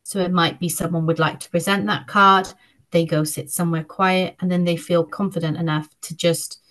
So 0.03 0.19
it 0.19 0.31
might 0.31 0.57
be 0.57 0.69
someone 0.69 1.05
would 1.07 1.19
like 1.19 1.41
to 1.41 1.49
present 1.49 1.85
that 1.87 2.07
card, 2.07 2.47
they 2.91 3.05
go 3.05 3.25
sit 3.25 3.51
somewhere 3.51 3.83
quiet, 3.83 4.37
and 4.39 4.49
then 4.49 4.63
they 4.63 4.77
feel 4.77 5.03
confident 5.03 5.57
enough 5.57 5.89
to 6.01 6.15
just, 6.15 6.61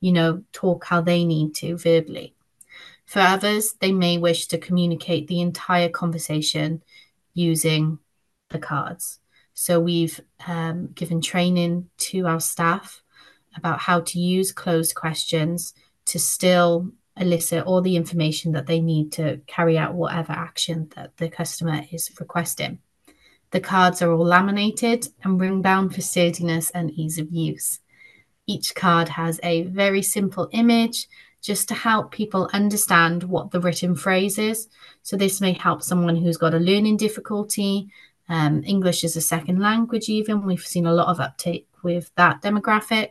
you 0.00 0.12
know, 0.12 0.42
talk 0.52 0.84
how 0.84 1.00
they 1.00 1.24
need 1.24 1.54
to 1.56 1.78
verbally. 1.78 2.34
For 3.06 3.20
others, 3.20 3.74
they 3.80 3.92
may 3.92 4.18
wish 4.18 4.46
to 4.48 4.58
communicate 4.58 5.28
the 5.28 5.40
entire 5.40 5.88
conversation 5.88 6.82
using 7.32 8.00
the 8.50 8.58
cards. 8.58 9.18
So 9.54 9.80
we've 9.80 10.20
um, 10.46 10.88
given 10.88 11.22
training 11.22 11.88
to 11.98 12.26
our 12.26 12.40
staff 12.40 13.02
about 13.56 13.80
how 13.80 14.00
to 14.00 14.18
use 14.18 14.52
closed 14.52 14.94
questions 14.94 15.74
to 16.06 16.18
still 16.18 16.90
elicit 17.16 17.64
all 17.64 17.80
the 17.80 17.96
information 17.96 18.52
that 18.52 18.66
they 18.66 18.80
need 18.80 19.10
to 19.12 19.40
carry 19.46 19.78
out 19.78 19.94
whatever 19.94 20.32
action 20.32 20.90
that 20.94 21.16
the 21.16 21.28
customer 21.28 21.82
is 21.90 22.10
requesting. 22.20 22.78
The 23.50 23.60
cards 23.60 24.02
are 24.02 24.12
all 24.12 24.24
laminated 24.24 25.08
and 25.22 25.40
ring 25.40 25.62
bound 25.62 25.94
for 25.94 26.02
sturdiness 26.02 26.70
and 26.70 26.90
ease 26.90 27.18
of 27.18 27.30
use. 27.30 27.80
Each 28.46 28.74
card 28.74 29.08
has 29.10 29.40
a 29.42 29.62
very 29.62 30.02
simple 30.02 30.48
image 30.52 31.08
just 31.40 31.68
to 31.68 31.74
help 31.74 32.10
people 32.10 32.50
understand 32.52 33.22
what 33.24 33.50
the 33.50 33.60
written 33.60 33.94
phrase 33.94 34.38
is. 34.38 34.68
So, 35.02 35.16
this 35.16 35.40
may 35.40 35.52
help 35.52 35.82
someone 35.82 36.16
who's 36.16 36.36
got 36.36 36.54
a 36.54 36.58
learning 36.58 36.96
difficulty, 36.96 37.88
um, 38.28 38.62
English 38.64 39.04
is 39.04 39.16
a 39.16 39.20
second 39.20 39.60
language, 39.60 40.08
even. 40.08 40.44
We've 40.44 40.60
seen 40.60 40.86
a 40.86 40.94
lot 40.94 41.08
of 41.08 41.20
uptake 41.20 41.68
with 41.86 42.10
that 42.16 42.42
demographic. 42.42 43.10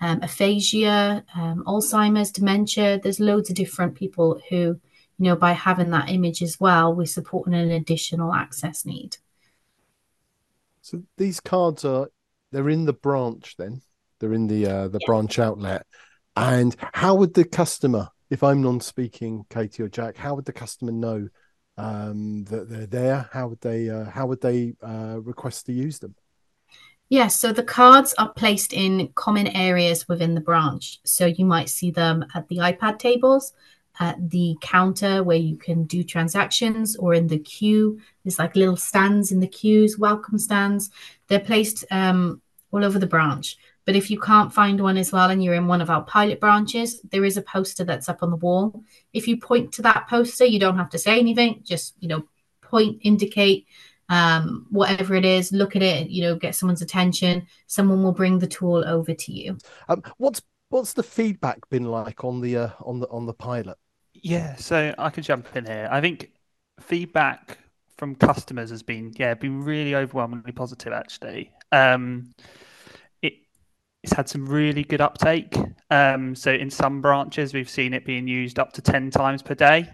Um, 0.00 0.20
aphasia, 0.22 1.24
um, 1.34 1.62
Alzheimer's, 1.64 2.32
dementia. 2.32 3.00
There's 3.00 3.20
loads 3.20 3.48
of 3.48 3.56
different 3.56 3.94
people 3.94 4.40
who, 4.48 4.56
you 4.56 4.80
know, 5.26 5.36
by 5.36 5.52
having 5.52 5.90
that 5.90 6.10
image 6.10 6.42
as 6.42 6.58
well, 6.58 6.94
we're 6.94 7.06
supporting 7.06 7.54
an 7.54 7.70
additional 7.70 8.34
access 8.34 8.84
need. 8.84 9.16
So 10.82 11.02
these 11.16 11.40
cards 11.40 11.84
are 11.84 12.08
they're 12.50 12.68
in 12.70 12.84
the 12.86 12.92
branch 12.92 13.56
then. 13.56 13.82
They're 14.18 14.32
in 14.40 14.46
the 14.48 14.66
uh, 14.66 14.88
the 14.88 14.98
yeah. 15.00 15.06
branch 15.06 15.38
outlet. 15.38 15.86
And 16.34 16.76
how 16.94 17.14
would 17.16 17.34
the 17.34 17.44
customer, 17.44 18.08
if 18.30 18.42
I'm 18.42 18.62
non-speaking, 18.62 19.46
Katie 19.50 19.82
or 19.82 19.88
Jack, 19.88 20.16
how 20.16 20.34
would 20.34 20.44
the 20.44 20.52
customer 20.52 20.92
know 20.92 21.28
um, 21.76 22.44
that 22.44 22.68
they're 22.68 22.86
there? 22.86 23.28
How 23.32 23.48
would 23.48 23.60
they 23.60 23.90
uh, 23.90 24.10
how 24.10 24.26
would 24.28 24.40
they 24.40 24.74
uh, 24.82 25.18
request 25.22 25.66
to 25.66 25.72
use 25.72 25.98
them? 25.98 26.14
Yes, 27.10 27.40
so 27.40 27.52
the 27.52 27.62
cards 27.62 28.14
are 28.18 28.32
placed 28.32 28.74
in 28.74 29.08
common 29.14 29.46
areas 29.48 30.06
within 30.08 30.34
the 30.34 30.42
branch. 30.42 31.00
So 31.04 31.24
you 31.24 31.46
might 31.46 31.70
see 31.70 31.90
them 31.90 32.26
at 32.34 32.48
the 32.48 32.58
iPad 32.58 32.98
tables, 32.98 33.54
at 33.98 34.28
the 34.28 34.56
counter 34.60 35.22
where 35.22 35.38
you 35.38 35.56
can 35.56 35.84
do 35.84 36.04
transactions, 36.04 36.96
or 36.96 37.14
in 37.14 37.26
the 37.26 37.38
queue. 37.38 37.98
There's 38.22 38.38
like 38.38 38.54
little 38.56 38.76
stands 38.76 39.32
in 39.32 39.40
the 39.40 39.48
queues, 39.48 39.98
welcome 39.98 40.38
stands. 40.38 40.90
They're 41.28 41.40
placed 41.40 41.86
um, 41.90 42.42
all 42.72 42.84
over 42.84 42.98
the 42.98 43.06
branch. 43.06 43.56
But 43.86 43.96
if 43.96 44.10
you 44.10 44.20
can't 44.20 44.52
find 44.52 44.78
one 44.78 44.98
as 44.98 45.10
well 45.10 45.30
and 45.30 45.42
you're 45.42 45.54
in 45.54 45.66
one 45.66 45.80
of 45.80 45.88
our 45.88 46.02
pilot 46.02 46.40
branches, 46.40 47.00
there 47.10 47.24
is 47.24 47.38
a 47.38 47.42
poster 47.42 47.84
that's 47.84 48.10
up 48.10 48.22
on 48.22 48.28
the 48.28 48.36
wall. 48.36 48.82
If 49.14 49.26
you 49.26 49.38
point 49.38 49.72
to 49.72 49.82
that 49.82 50.08
poster, 50.08 50.44
you 50.44 50.60
don't 50.60 50.76
have 50.76 50.90
to 50.90 50.98
say 50.98 51.18
anything, 51.18 51.62
just, 51.64 51.94
you 52.00 52.08
know, 52.08 52.24
point, 52.60 52.98
indicate 53.00 53.66
um, 54.08 54.66
whatever 54.70 55.14
it 55.14 55.24
is, 55.24 55.52
look 55.52 55.76
at 55.76 55.82
it, 55.82 56.08
you 56.08 56.22
know, 56.22 56.36
get 56.36 56.54
someone's 56.54 56.82
attention. 56.82 57.46
Someone 57.66 58.02
will 58.02 58.12
bring 58.12 58.38
the 58.38 58.46
tool 58.46 58.84
over 58.86 59.14
to 59.14 59.32
you. 59.32 59.58
Um, 59.88 60.02
what's 60.16 60.42
what's 60.70 60.92
the 60.92 61.02
feedback 61.02 61.68
been 61.68 61.84
like 61.84 62.24
on 62.24 62.40
the 62.40 62.56
uh, 62.56 62.70
on 62.80 63.00
the 63.00 63.08
on 63.08 63.26
the 63.26 63.34
pilot? 63.34 63.76
Yeah, 64.14 64.56
so 64.56 64.94
I 64.98 65.10
can 65.10 65.22
jump 65.22 65.54
in 65.56 65.66
here. 65.66 65.88
I 65.90 66.00
think 66.00 66.32
feedback 66.80 67.58
from 67.96 68.14
customers 68.14 68.70
has 68.70 68.82
been 68.82 69.12
yeah 69.16 69.34
been 69.34 69.62
really 69.62 69.94
overwhelmingly 69.94 70.52
positive 70.52 70.92
actually. 70.92 71.52
Um, 71.72 72.30
it 73.22 73.34
it's 74.02 74.12
had 74.12 74.28
some 74.28 74.46
really 74.46 74.84
good 74.84 75.00
uptake. 75.00 75.56
Um, 75.90 76.34
so 76.34 76.52
in 76.52 76.70
some 76.70 77.00
branches, 77.02 77.54
we've 77.54 77.70
seen 77.70 77.94
it 77.94 78.04
being 78.04 78.28
used 78.28 78.58
up 78.58 78.72
to 78.74 78.82
10 78.82 79.10
times 79.10 79.42
per 79.42 79.54
day. 79.54 79.90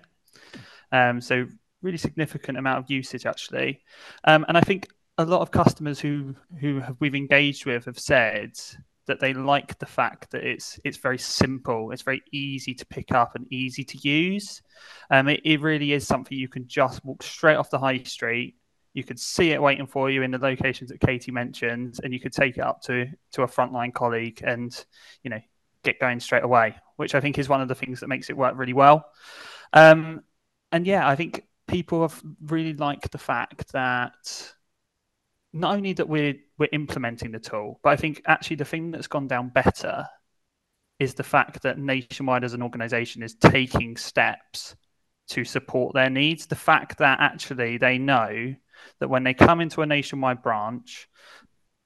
Um, 0.93 1.21
so 1.21 1.47
really 1.85 1.99
significant 1.99 2.59
amount 2.59 2.79
of 2.79 2.91
usage 2.91 3.27
actually. 3.27 3.81
Um, 4.25 4.45
and 4.49 4.57
I 4.59 4.61
think 4.63 4.89
a 5.19 5.25
lot 5.25 5.43
of 5.43 5.51
customers 5.51 6.01
who 6.01 6.35
who 6.61 6.81
have, 6.81 6.97
we've 7.01 7.15
engaged 7.15 7.67
with 7.67 7.85
have 7.85 7.99
said 7.99 8.59
that 9.07 9.21
they 9.21 9.35
like 9.35 9.79
the 9.79 9.87
fact 9.87 10.31
that 10.33 10.43
it's 10.43 10.81
it's 10.85 10.97
very 10.97 11.19
simple, 11.19 11.93
it's 11.93 12.03
very 12.03 12.23
easy 12.33 12.75
to 12.75 12.87
pick 12.87 13.13
up 13.13 13.37
and 13.37 13.47
easy 13.53 13.85
to 13.85 13.99
use. 13.99 14.63
Um, 15.11 15.29
it, 15.29 15.43
it 15.45 15.61
really 15.61 15.93
is 15.93 16.07
something 16.07 16.37
you 16.37 16.49
can 16.49 16.67
just 16.67 17.05
walk 17.05 17.23
straight 17.23 17.57
off 17.57 17.71
the 17.71 17.79
high 17.79 18.03
street 18.03 18.57
you 18.95 19.03
could 19.03 19.19
see 19.19 19.51
it 19.51 19.61
waiting 19.61 19.89
for 19.89 20.09
you 20.09 20.23
in 20.23 20.31
the 20.31 20.39
locations 20.39 20.91
that 20.91 21.01
Katie 21.01 21.33
mentioned, 21.33 21.99
and 22.03 22.15
you 22.15 22.21
could 22.21 22.33
take 22.33 22.57
it 22.57 22.63
up 22.63 22.81
to 22.83 23.07
to 23.33 23.43
a 23.43 23.49
frontline 23.49 23.93
colleague 23.93 24.41
and 24.43 24.73
you 25.23 25.31
know 25.31 25.41
get 25.83 25.99
going 25.99 26.21
straight 26.21 26.45
away, 26.45 26.77
which 26.97 27.15
I 27.15 27.21
think 27.21 27.39
is 27.39 27.49
one 27.49 27.61
of 27.61 27.69
the 27.69 27.75
things 27.75 28.01
that 28.01 28.09
makes 28.09 28.31
it 28.31 28.37
work 28.37 28.55
really 28.57 28.73
well. 28.73 29.05
Um, 29.73 30.23
and 30.73 30.87
yeah, 30.87 31.07
I 31.07 31.17
think 31.17 31.43
people 31.67 32.03
have 32.03 32.21
really 32.47 32.75
liked 32.75 33.11
the 33.13 33.19
fact 33.19 33.73
that 33.73 34.55
not 35.53 35.77
only 35.77 35.93
that 35.95 36.09
we're 36.09 36.35
we're 36.59 36.69
implementing 36.73 37.33
the 37.33 37.39
tool, 37.39 37.81
but 37.83 37.91
I 37.91 37.97
think 37.97 38.23
actually 38.27 38.57
the 38.57 38.65
thing 38.65 38.91
that's 38.91 39.07
gone 39.07 39.29
down 39.29 39.49
better 39.49 40.07
is 40.99 41.15
the 41.15 41.23
fact 41.23 41.63
that 41.63 41.79
Nationwide 41.79 42.45
as 42.45 42.55
an 42.55 42.63
organization 42.63 43.23
is 43.23 43.35
taking 43.35 43.97
steps 43.97 44.77
to 45.29 45.45
support 45.45 45.95
their 45.95 46.11
needs. 46.11 46.47
The 46.47 46.55
fact 46.55 46.99
that 46.99 47.21
actually 47.21 47.79
they 47.79 47.99
know 47.99 48.55
that 49.01 49.09
when 49.09 49.25
they 49.25 49.35
come 49.35 49.61
into 49.61 49.83
a 49.83 49.87
nationwide 49.87 50.43
branch, 50.43 51.09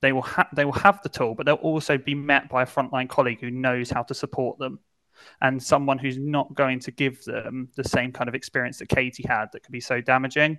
they 0.01 0.13
will 0.13 0.23
ha- 0.23 0.49
they 0.55 0.65
will 0.65 0.73
have 0.73 1.03
the 1.03 1.09
tool, 1.09 1.35
but 1.35 1.47
they'll 1.47 1.57
also 1.57 1.99
be 1.99 2.15
met 2.15 2.49
by 2.49 2.63
a 2.63 2.67
frontline 2.67 3.09
colleague 3.09 3.41
who 3.41 3.51
knows 3.51 3.91
how 3.91 4.03
to 4.05 4.15
support 4.15 4.59
them, 4.59 4.81
and 5.41 5.63
someone 5.63 5.99
who's 5.99 6.19
not 6.19 6.55
going 6.55 6.81
to 6.81 6.91
give 6.91 7.23
them 7.25 7.69
the 7.77 7.85
same 7.85 8.13
kind 8.13 8.29
of 8.29 8.35
experience 8.35 8.79
that 8.79 8.89
Katie 8.89 9.27
had 9.27 9.47
that 9.53 9.63
could 9.63 9.73
be 9.73 9.81
so 9.81 10.01
damaging. 10.01 10.59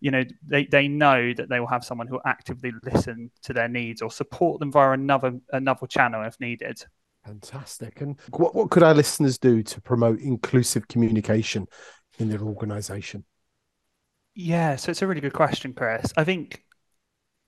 You 0.00 0.10
know, 0.10 0.24
they, 0.46 0.64
they 0.64 0.88
know 0.88 1.32
that 1.34 1.48
they 1.48 1.60
will 1.60 1.66
have 1.66 1.84
someone 1.84 2.06
who 2.06 2.14
will 2.14 2.22
actively 2.24 2.72
listen 2.84 3.30
to 3.42 3.52
their 3.52 3.68
needs 3.68 4.00
or 4.00 4.10
support 4.10 4.58
them 4.60 4.72
via 4.72 4.92
another 4.92 5.38
another 5.52 5.86
channel 5.86 6.24
if 6.24 6.40
needed. 6.40 6.82
Fantastic. 7.24 8.00
And 8.00 8.18
what, 8.30 8.54
what 8.54 8.70
could 8.70 8.82
our 8.82 8.94
listeners 8.94 9.38
do 9.38 9.62
to 9.62 9.80
promote 9.80 10.20
inclusive 10.20 10.88
communication 10.88 11.66
in 12.18 12.28
their 12.28 12.40
organization? 12.40 13.24
Yeah, 14.34 14.76
so 14.76 14.90
it's 14.90 15.02
a 15.02 15.06
really 15.06 15.20
good 15.20 15.32
question, 15.32 15.74
Chris. 15.74 16.12
I 16.16 16.24
think 16.24 16.64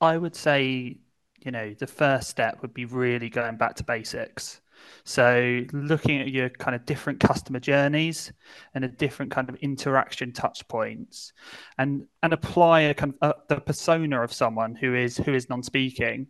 I 0.01 0.19
would 0.19 0.35
say, 0.35 0.99
you 1.39 1.51
know, 1.51 1.75
the 1.79 1.87
first 1.87 2.29
step 2.29 2.61
would 2.61 2.75
be 2.75 2.85
really 2.85 3.31
going 3.31 3.57
back 3.57 3.77
to 3.77 3.85
basics. 3.85 4.61
So 5.05 5.63
looking 5.73 6.21
at 6.21 6.29
your 6.29 6.49
kind 6.49 6.75
of 6.75 6.87
different 6.87 7.21
customer 7.21 7.61
journeys 7.61 8.33
and 8.75 8.85
a 8.85 8.89
different 8.89 9.33
kind 9.33 9.49
of 9.49 9.57
interaction 9.57 10.33
touch 10.33 10.67
points 10.69 11.33
and 11.79 12.07
and 12.23 12.33
apply 12.33 12.81
a 12.83 12.95
kind 12.95 13.15
of 13.21 13.31
uh, 13.31 13.35
the 13.49 13.61
persona 13.61 14.23
of 14.23 14.33
someone 14.33 14.75
who 14.75 14.95
is 14.95 15.17
who 15.17 15.35
is 15.35 15.49
non-speaking 15.49 16.27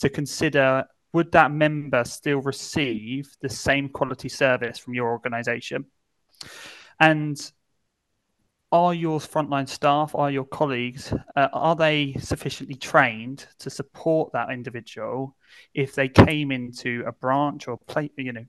to 0.00 0.08
consider 0.08 0.84
would 1.12 1.32
that 1.32 1.50
member 1.50 2.04
still 2.04 2.42
receive 2.42 3.34
the 3.40 3.48
same 3.48 3.88
quality 3.88 4.28
service 4.28 4.78
from 4.78 4.94
your 4.94 5.10
organization? 5.10 5.86
And 7.00 7.38
are 8.72 8.94
your 8.94 9.20
frontline 9.20 9.68
staff, 9.68 10.14
are 10.14 10.30
your 10.30 10.44
colleagues, 10.44 11.12
uh, 11.36 11.48
are 11.52 11.76
they 11.76 12.14
sufficiently 12.18 12.74
trained 12.74 13.46
to 13.58 13.70
support 13.70 14.32
that 14.32 14.50
individual 14.50 15.36
if 15.72 15.94
they 15.94 16.08
came 16.08 16.50
into 16.50 17.04
a 17.06 17.12
branch 17.12 17.68
or 17.68 17.78
play, 17.78 18.10
you 18.16 18.32
know, 18.32 18.44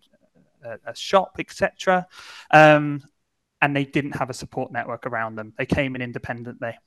a, 0.63 0.77
a 0.87 0.95
shop, 0.95 1.35
etc., 1.39 2.07
um, 2.51 3.01
and 3.61 3.75
they 3.75 3.85
didn't 3.85 4.15
have 4.15 4.29
a 4.29 4.33
support 4.33 4.71
network 4.71 5.05
around 5.05 5.35
them? 5.35 5.53
They 5.57 5.65
came 5.65 5.95
in 5.95 6.01
independently. 6.01 6.77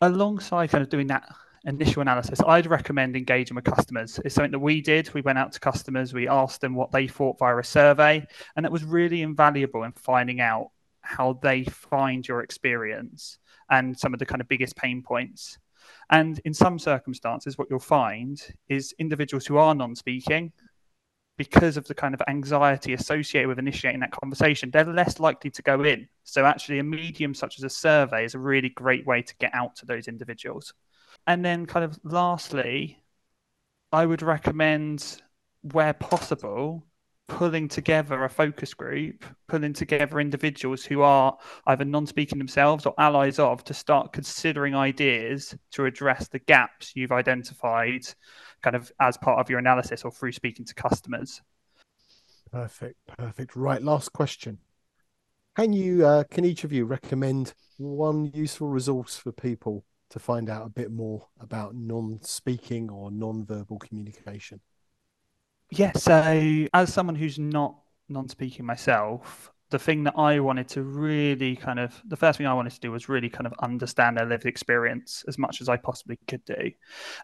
Alongside 0.00 0.70
kind 0.70 0.82
of 0.82 0.90
doing 0.90 1.08
that 1.08 1.28
initial 1.64 2.02
analysis, 2.02 2.40
I'd 2.46 2.66
recommend 2.66 3.16
engaging 3.16 3.54
with 3.54 3.64
customers. 3.64 4.18
It's 4.24 4.34
something 4.34 4.52
that 4.52 4.58
we 4.58 4.80
did. 4.80 5.12
We 5.14 5.22
went 5.22 5.38
out 5.38 5.52
to 5.52 5.60
customers, 5.60 6.12
we 6.12 6.28
asked 6.28 6.60
them 6.60 6.74
what 6.74 6.90
they 6.90 7.06
thought 7.06 7.38
via 7.38 7.56
a 7.56 7.64
survey, 7.64 8.26
and 8.56 8.66
it 8.66 8.72
was 8.72 8.84
really 8.84 9.22
invaluable 9.22 9.84
in 9.84 9.92
finding 9.92 10.40
out 10.40 10.70
how 11.08 11.38
they 11.42 11.64
find 11.64 12.28
your 12.28 12.42
experience 12.42 13.38
and 13.70 13.98
some 13.98 14.12
of 14.12 14.18
the 14.18 14.26
kind 14.26 14.42
of 14.42 14.48
biggest 14.48 14.76
pain 14.76 15.02
points. 15.02 15.58
And 16.10 16.38
in 16.44 16.52
some 16.52 16.78
circumstances, 16.78 17.56
what 17.56 17.68
you'll 17.70 17.78
find 17.78 18.40
is 18.68 18.94
individuals 18.98 19.46
who 19.46 19.56
are 19.56 19.74
non 19.74 19.96
speaking, 19.96 20.52
because 21.38 21.76
of 21.76 21.86
the 21.86 21.94
kind 21.94 22.14
of 22.14 22.22
anxiety 22.28 22.92
associated 22.92 23.48
with 23.48 23.58
initiating 23.58 24.00
that 24.00 24.10
conversation, 24.10 24.70
they're 24.70 24.84
less 24.84 25.18
likely 25.20 25.50
to 25.52 25.62
go 25.62 25.82
in. 25.84 26.08
So, 26.24 26.44
actually, 26.44 26.80
a 26.80 26.84
medium 26.84 27.32
such 27.32 27.58
as 27.58 27.64
a 27.64 27.70
survey 27.70 28.24
is 28.24 28.34
a 28.34 28.38
really 28.38 28.68
great 28.68 29.06
way 29.06 29.22
to 29.22 29.34
get 29.36 29.54
out 29.54 29.76
to 29.76 29.86
those 29.86 30.08
individuals. 30.08 30.74
And 31.26 31.44
then, 31.44 31.64
kind 31.64 31.84
of 31.84 31.98
lastly, 32.02 33.02
I 33.92 34.04
would 34.04 34.20
recommend, 34.20 35.22
where 35.62 35.94
possible, 35.94 36.84
pulling 37.28 37.68
together 37.68 38.24
a 38.24 38.28
focus 38.28 38.74
group, 38.74 39.24
pulling 39.46 39.74
together 39.74 40.18
individuals 40.18 40.84
who 40.84 41.02
are 41.02 41.36
either 41.66 41.84
non 41.84 42.06
speaking 42.06 42.38
themselves 42.38 42.86
or 42.86 42.94
allies 42.98 43.38
of 43.38 43.62
to 43.64 43.74
start 43.74 44.12
considering 44.12 44.74
ideas 44.74 45.54
to 45.70 45.84
address 45.84 46.28
the 46.28 46.38
gaps 46.40 46.92
you've 46.96 47.12
identified 47.12 48.02
kind 48.62 48.74
of 48.74 48.90
as 49.00 49.16
part 49.16 49.38
of 49.38 49.48
your 49.48 49.58
analysis 49.58 50.04
or 50.04 50.10
through 50.10 50.32
speaking 50.32 50.64
to 50.64 50.74
customers. 50.74 51.42
Perfect, 52.50 52.96
perfect. 53.18 53.54
Right, 53.54 53.82
last 53.82 54.12
question. 54.12 54.58
Can 55.54 55.72
you, 55.72 56.06
uh, 56.06 56.24
can 56.30 56.44
each 56.44 56.64
of 56.64 56.72
you 56.72 56.86
recommend 56.86 57.52
one 57.76 58.30
useful 58.32 58.68
resource 58.68 59.16
for 59.16 59.32
people 59.32 59.84
to 60.10 60.18
find 60.18 60.48
out 60.48 60.66
a 60.66 60.70
bit 60.70 60.90
more 60.90 61.26
about 61.40 61.74
non 61.74 62.20
speaking 62.22 62.88
or 62.90 63.10
non 63.10 63.44
verbal 63.44 63.78
communication? 63.78 64.60
Yeah, 65.70 65.92
so 65.92 66.66
as 66.72 66.92
someone 66.92 67.16
who's 67.16 67.38
not 67.38 67.76
non-speaking 68.08 68.64
myself, 68.64 69.52
the 69.70 69.78
thing 69.78 70.04
that 70.04 70.14
I 70.16 70.40
wanted 70.40 70.68
to 70.68 70.82
really 70.82 71.54
kind 71.54 71.78
of 71.78 72.00
the 72.06 72.16
first 72.16 72.38
thing 72.38 72.46
I 72.46 72.54
wanted 72.54 72.72
to 72.72 72.80
do 72.80 72.90
was 72.90 73.08
really 73.08 73.28
kind 73.28 73.46
of 73.46 73.52
understand 73.60 74.16
their 74.16 74.24
lived 74.24 74.46
experience 74.46 75.24
as 75.28 75.36
much 75.36 75.60
as 75.60 75.68
I 75.68 75.76
possibly 75.76 76.18
could 76.26 76.42
do. 76.46 76.70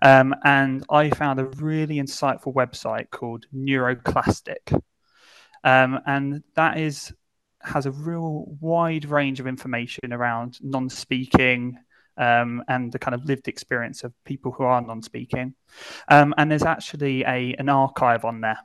Um, 0.03 0.35
and 0.45 0.85
I 0.91 1.09
found 1.09 1.41
a 1.41 1.47
really 1.47 1.97
insightful 1.97 2.53
website 2.55 3.11
called 3.11 3.47
Neuroclastic. 3.55 4.79
Um, 5.63 6.01
and 6.07 6.43
that 6.55 6.79
is 6.79 7.15
has 7.63 7.87
a 7.87 7.91
real 7.91 8.45
wide 8.61 9.07
range 9.07 9.41
of 9.41 9.47
information 9.47 10.13
around 10.13 10.59
non-speaking 10.63 11.79
um, 12.17 12.63
and 12.69 12.93
the 12.93 12.99
kind 12.99 13.15
of 13.15 13.25
lived 13.25 13.49
experience 13.49 14.05
of 14.05 14.13
people 14.25 14.53
who 14.53 14.65
are 14.65 14.81
non-speaking. 14.81 15.55
Um, 16.09 16.35
and 16.37 16.51
there's 16.51 16.63
actually 16.63 17.23
a 17.25 17.55
an 17.55 17.69
archive 17.69 18.25
on 18.25 18.41
there. 18.41 18.59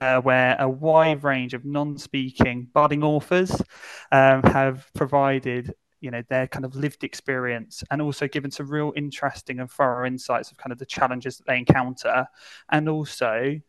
Uh, 0.00 0.20
where 0.20 0.54
a 0.60 0.68
wide 0.68 1.24
range 1.24 1.52
of 1.52 1.64
non-speaking 1.64 2.68
budding 2.72 3.02
authors 3.02 3.60
um, 4.12 4.40
have 4.44 4.86
provided 4.94 5.74
you 6.00 6.10
know 6.10 6.22
their 6.28 6.48
kind 6.48 6.64
of 6.64 6.74
lived 6.74 7.04
experience 7.04 7.84
and 7.90 8.02
also 8.02 8.26
given 8.26 8.50
some 8.50 8.68
real 8.68 8.92
interesting 8.96 9.60
and 9.60 9.70
thorough 9.70 10.06
insights 10.06 10.50
of 10.50 10.56
kind 10.56 10.72
of 10.72 10.78
the 10.78 10.86
challenges 10.86 11.36
that 11.36 11.46
they 11.46 11.58
encounter 11.58 12.26
and 12.70 12.88
also 12.88 13.60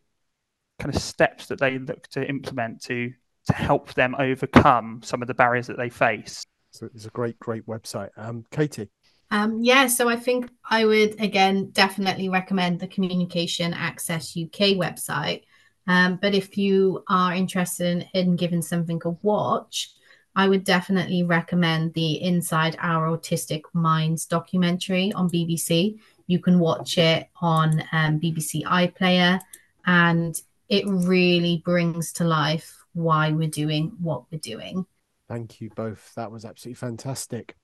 kind 0.78 0.94
of 0.94 1.00
steps 1.00 1.46
that 1.46 1.60
they 1.60 1.78
look 1.78 2.08
to 2.08 2.26
implement 2.28 2.82
to 2.82 3.12
to 3.46 3.52
help 3.52 3.92
them 3.94 4.14
overcome 4.18 5.00
some 5.02 5.22
of 5.22 5.28
the 5.28 5.34
barriers 5.34 5.66
that 5.66 5.76
they 5.76 5.90
face 5.90 6.46
so 6.70 6.88
it's 6.94 7.06
a 7.06 7.10
great 7.10 7.38
great 7.38 7.66
website 7.66 8.10
um, 8.16 8.44
katie 8.50 8.88
um, 9.32 9.60
yeah, 9.62 9.86
so 9.86 10.10
I 10.10 10.16
think 10.16 10.50
I 10.68 10.84
would 10.84 11.18
again 11.18 11.70
definitely 11.70 12.28
recommend 12.28 12.78
the 12.78 12.86
Communication 12.86 13.72
Access 13.72 14.36
UK 14.36 14.76
website. 14.76 15.44
Um, 15.86 16.18
but 16.20 16.34
if 16.34 16.58
you 16.58 17.02
are 17.08 17.32
interested 17.32 17.86
in, 17.86 18.28
in 18.28 18.36
giving 18.36 18.60
something 18.60 19.00
a 19.06 19.10
watch, 19.22 19.94
I 20.36 20.48
would 20.48 20.64
definitely 20.64 21.22
recommend 21.22 21.94
the 21.94 22.22
Inside 22.22 22.76
Our 22.78 23.16
Autistic 23.16 23.62
Minds 23.72 24.26
documentary 24.26 25.14
on 25.14 25.30
BBC. 25.30 25.98
You 26.26 26.38
can 26.38 26.58
watch 26.58 26.98
it 26.98 27.30
on 27.40 27.82
um, 27.90 28.20
BBC 28.20 28.64
iPlayer, 28.64 29.40
and 29.86 30.38
it 30.68 30.84
really 30.86 31.62
brings 31.64 32.12
to 32.14 32.24
life 32.24 32.84
why 32.92 33.32
we're 33.32 33.48
doing 33.48 33.92
what 33.98 34.24
we're 34.30 34.38
doing. 34.38 34.84
Thank 35.26 35.62
you 35.62 35.70
both. 35.74 36.12
That 36.16 36.30
was 36.30 36.44
absolutely 36.44 36.74
fantastic. 36.74 37.56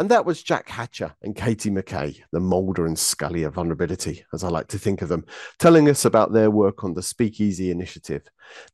And 0.00 0.08
that 0.08 0.24
was 0.24 0.42
Jack 0.42 0.70
Hatcher 0.70 1.14
and 1.20 1.36
Katie 1.36 1.68
Mackay, 1.68 2.24
the 2.32 2.40
Mulder 2.40 2.86
and 2.86 2.98
Scully 2.98 3.42
of 3.42 3.52
vulnerability, 3.52 4.24
as 4.32 4.42
I 4.42 4.48
like 4.48 4.66
to 4.68 4.78
think 4.78 5.02
of 5.02 5.10
them, 5.10 5.26
telling 5.58 5.90
us 5.90 6.06
about 6.06 6.32
their 6.32 6.50
work 6.50 6.84
on 6.84 6.94
the 6.94 7.02
Speakeasy 7.02 7.70
initiative. 7.70 8.22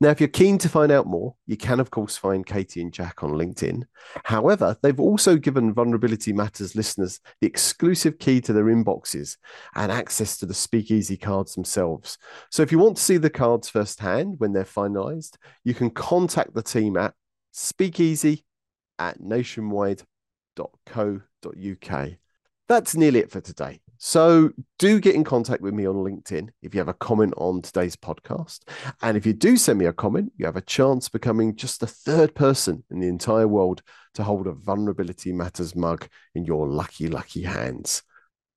Now, 0.01 0.11
if 0.11 0.21
you're 0.21 0.29
keen 0.29 0.57
to 0.59 0.69
find 0.69 0.93
out 0.93 1.09
more, 1.09 1.35
you 1.45 1.57
can, 1.57 1.81
of 1.81 1.91
course, 1.91 2.17
find 2.17 2.47
Katie 2.47 2.81
and 2.81 2.93
Jack 2.93 3.25
on 3.25 3.33
LinkedIn. 3.33 3.83
However, 4.23 4.77
they've 4.85 5.01
also 5.01 5.35
given 5.35 5.75
Vulnerability 5.75 6.33
Matters 6.33 6.77
listeners 6.77 7.19
the 7.41 7.49
exclusive 7.49 8.21
key 8.21 8.41
to 8.43 8.53
their 8.53 8.67
inboxes 8.67 9.37
and 9.75 9.91
access 9.91 10.39
to 10.39 10.47
the 10.47 10.55
Speakeasy 10.55 11.17
cards 11.17 11.57
themselves. 11.57 12.19
So 12.53 12.63
if 12.63 12.71
you 12.71 12.79
want 12.79 12.99
to 12.99 13.03
see 13.03 13.17
the 13.17 13.31
cards 13.31 13.69
firsthand 13.69 14.37
when 14.39 14.53
they're 14.53 14.63
finalized, 14.63 15.39
you 15.65 15.75
can 15.75 15.91
contact 15.91 16.55
the 16.55 16.63
team 16.63 16.97
at 16.97 17.15
speakeasy 17.51 18.45
at 19.01 19.21
nationwide 19.21 20.03
www.co.uk. 20.57 22.09
That's 22.69 22.97
nearly 22.97 23.21
it 23.21 23.31
for 23.31 23.41
today. 23.41 23.81
So 23.99 24.51
do 24.79 25.01
get 25.01 25.15
in 25.15 25.25
contact 25.25 25.63
with 25.63 25.73
me 25.73 25.87
on 25.87 25.97
LinkedIn 25.97 26.51
if 26.63 26.75
you 26.75 26.81
have 26.81 26.89
a 26.89 26.95
comment 26.95 27.33
on 27.37 27.63
today's 27.63 27.97
podcast. 27.97 28.61
And 29.01 29.17
if 29.17 29.25
you 29.25 29.33
do 29.33 29.57
send 29.57 29.79
me 29.79 29.87
a 29.87 29.93
comment, 29.93 30.33
you 30.37 30.45
have 30.45 30.57
a 30.57 30.63
chance 30.63 31.07
of 31.07 31.13
becoming 31.13 31.57
just 31.57 31.81
the 31.81 31.87
third 31.87 32.35
person 32.35 32.85
in 32.91 33.01
the 33.01 33.09
entire 33.09 33.49
world 33.49 33.83
to 34.15 34.25
hold 34.25 34.49
a 34.49 34.53
Vulnerability 34.53 35.33
Matters 35.33 35.75
mug 35.75 36.09
in 36.35 36.45
your 36.45 36.69
lucky, 36.69 37.09
lucky 37.09 37.43
hands. 37.43 38.03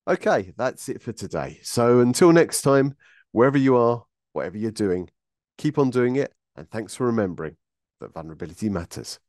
Okay, 0.07 0.53
that's 0.57 0.89
it 0.89 1.01
for 1.01 1.13
today. 1.13 1.59
So 1.63 1.99
until 1.99 2.33
next 2.33 2.61
time, 2.63 2.95
wherever 3.31 3.57
you 3.57 3.77
are, 3.77 4.03
whatever 4.33 4.57
you're 4.57 4.71
doing, 4.71 5.09
keep 5.57 5.77
on 5.77 5.89
doing 5.89 6.15
it. 6.15 6.33
And 6.55 6.69
thanks 6.69 6.95
for 6.95 7.05
remembering 7.05 7.55
that 8.01 8.13
vulnerability 8.13 8.69
matters. 8.69 9.19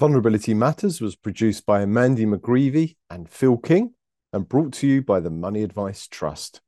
Vulnerability 0.00 0.54
Matters 0.54 1.02
was 1.02 1.14
produced 1.14 1.66
by 1.66 1.84
Mandy 1.84 2.24
McGreevy 2.24 2.96
and 3.10 3.28
Phil 3.28 3.58
King 3.58 3.92
and 4.32 4.48
brought 4.48 4.72
to 4.72 4.86
you 4.86 5.02
by 5.02 5.20
the 5.20 5.28
Money 5.28 5.62
Advice 5.62 6.06
Trust. 6.06 6.62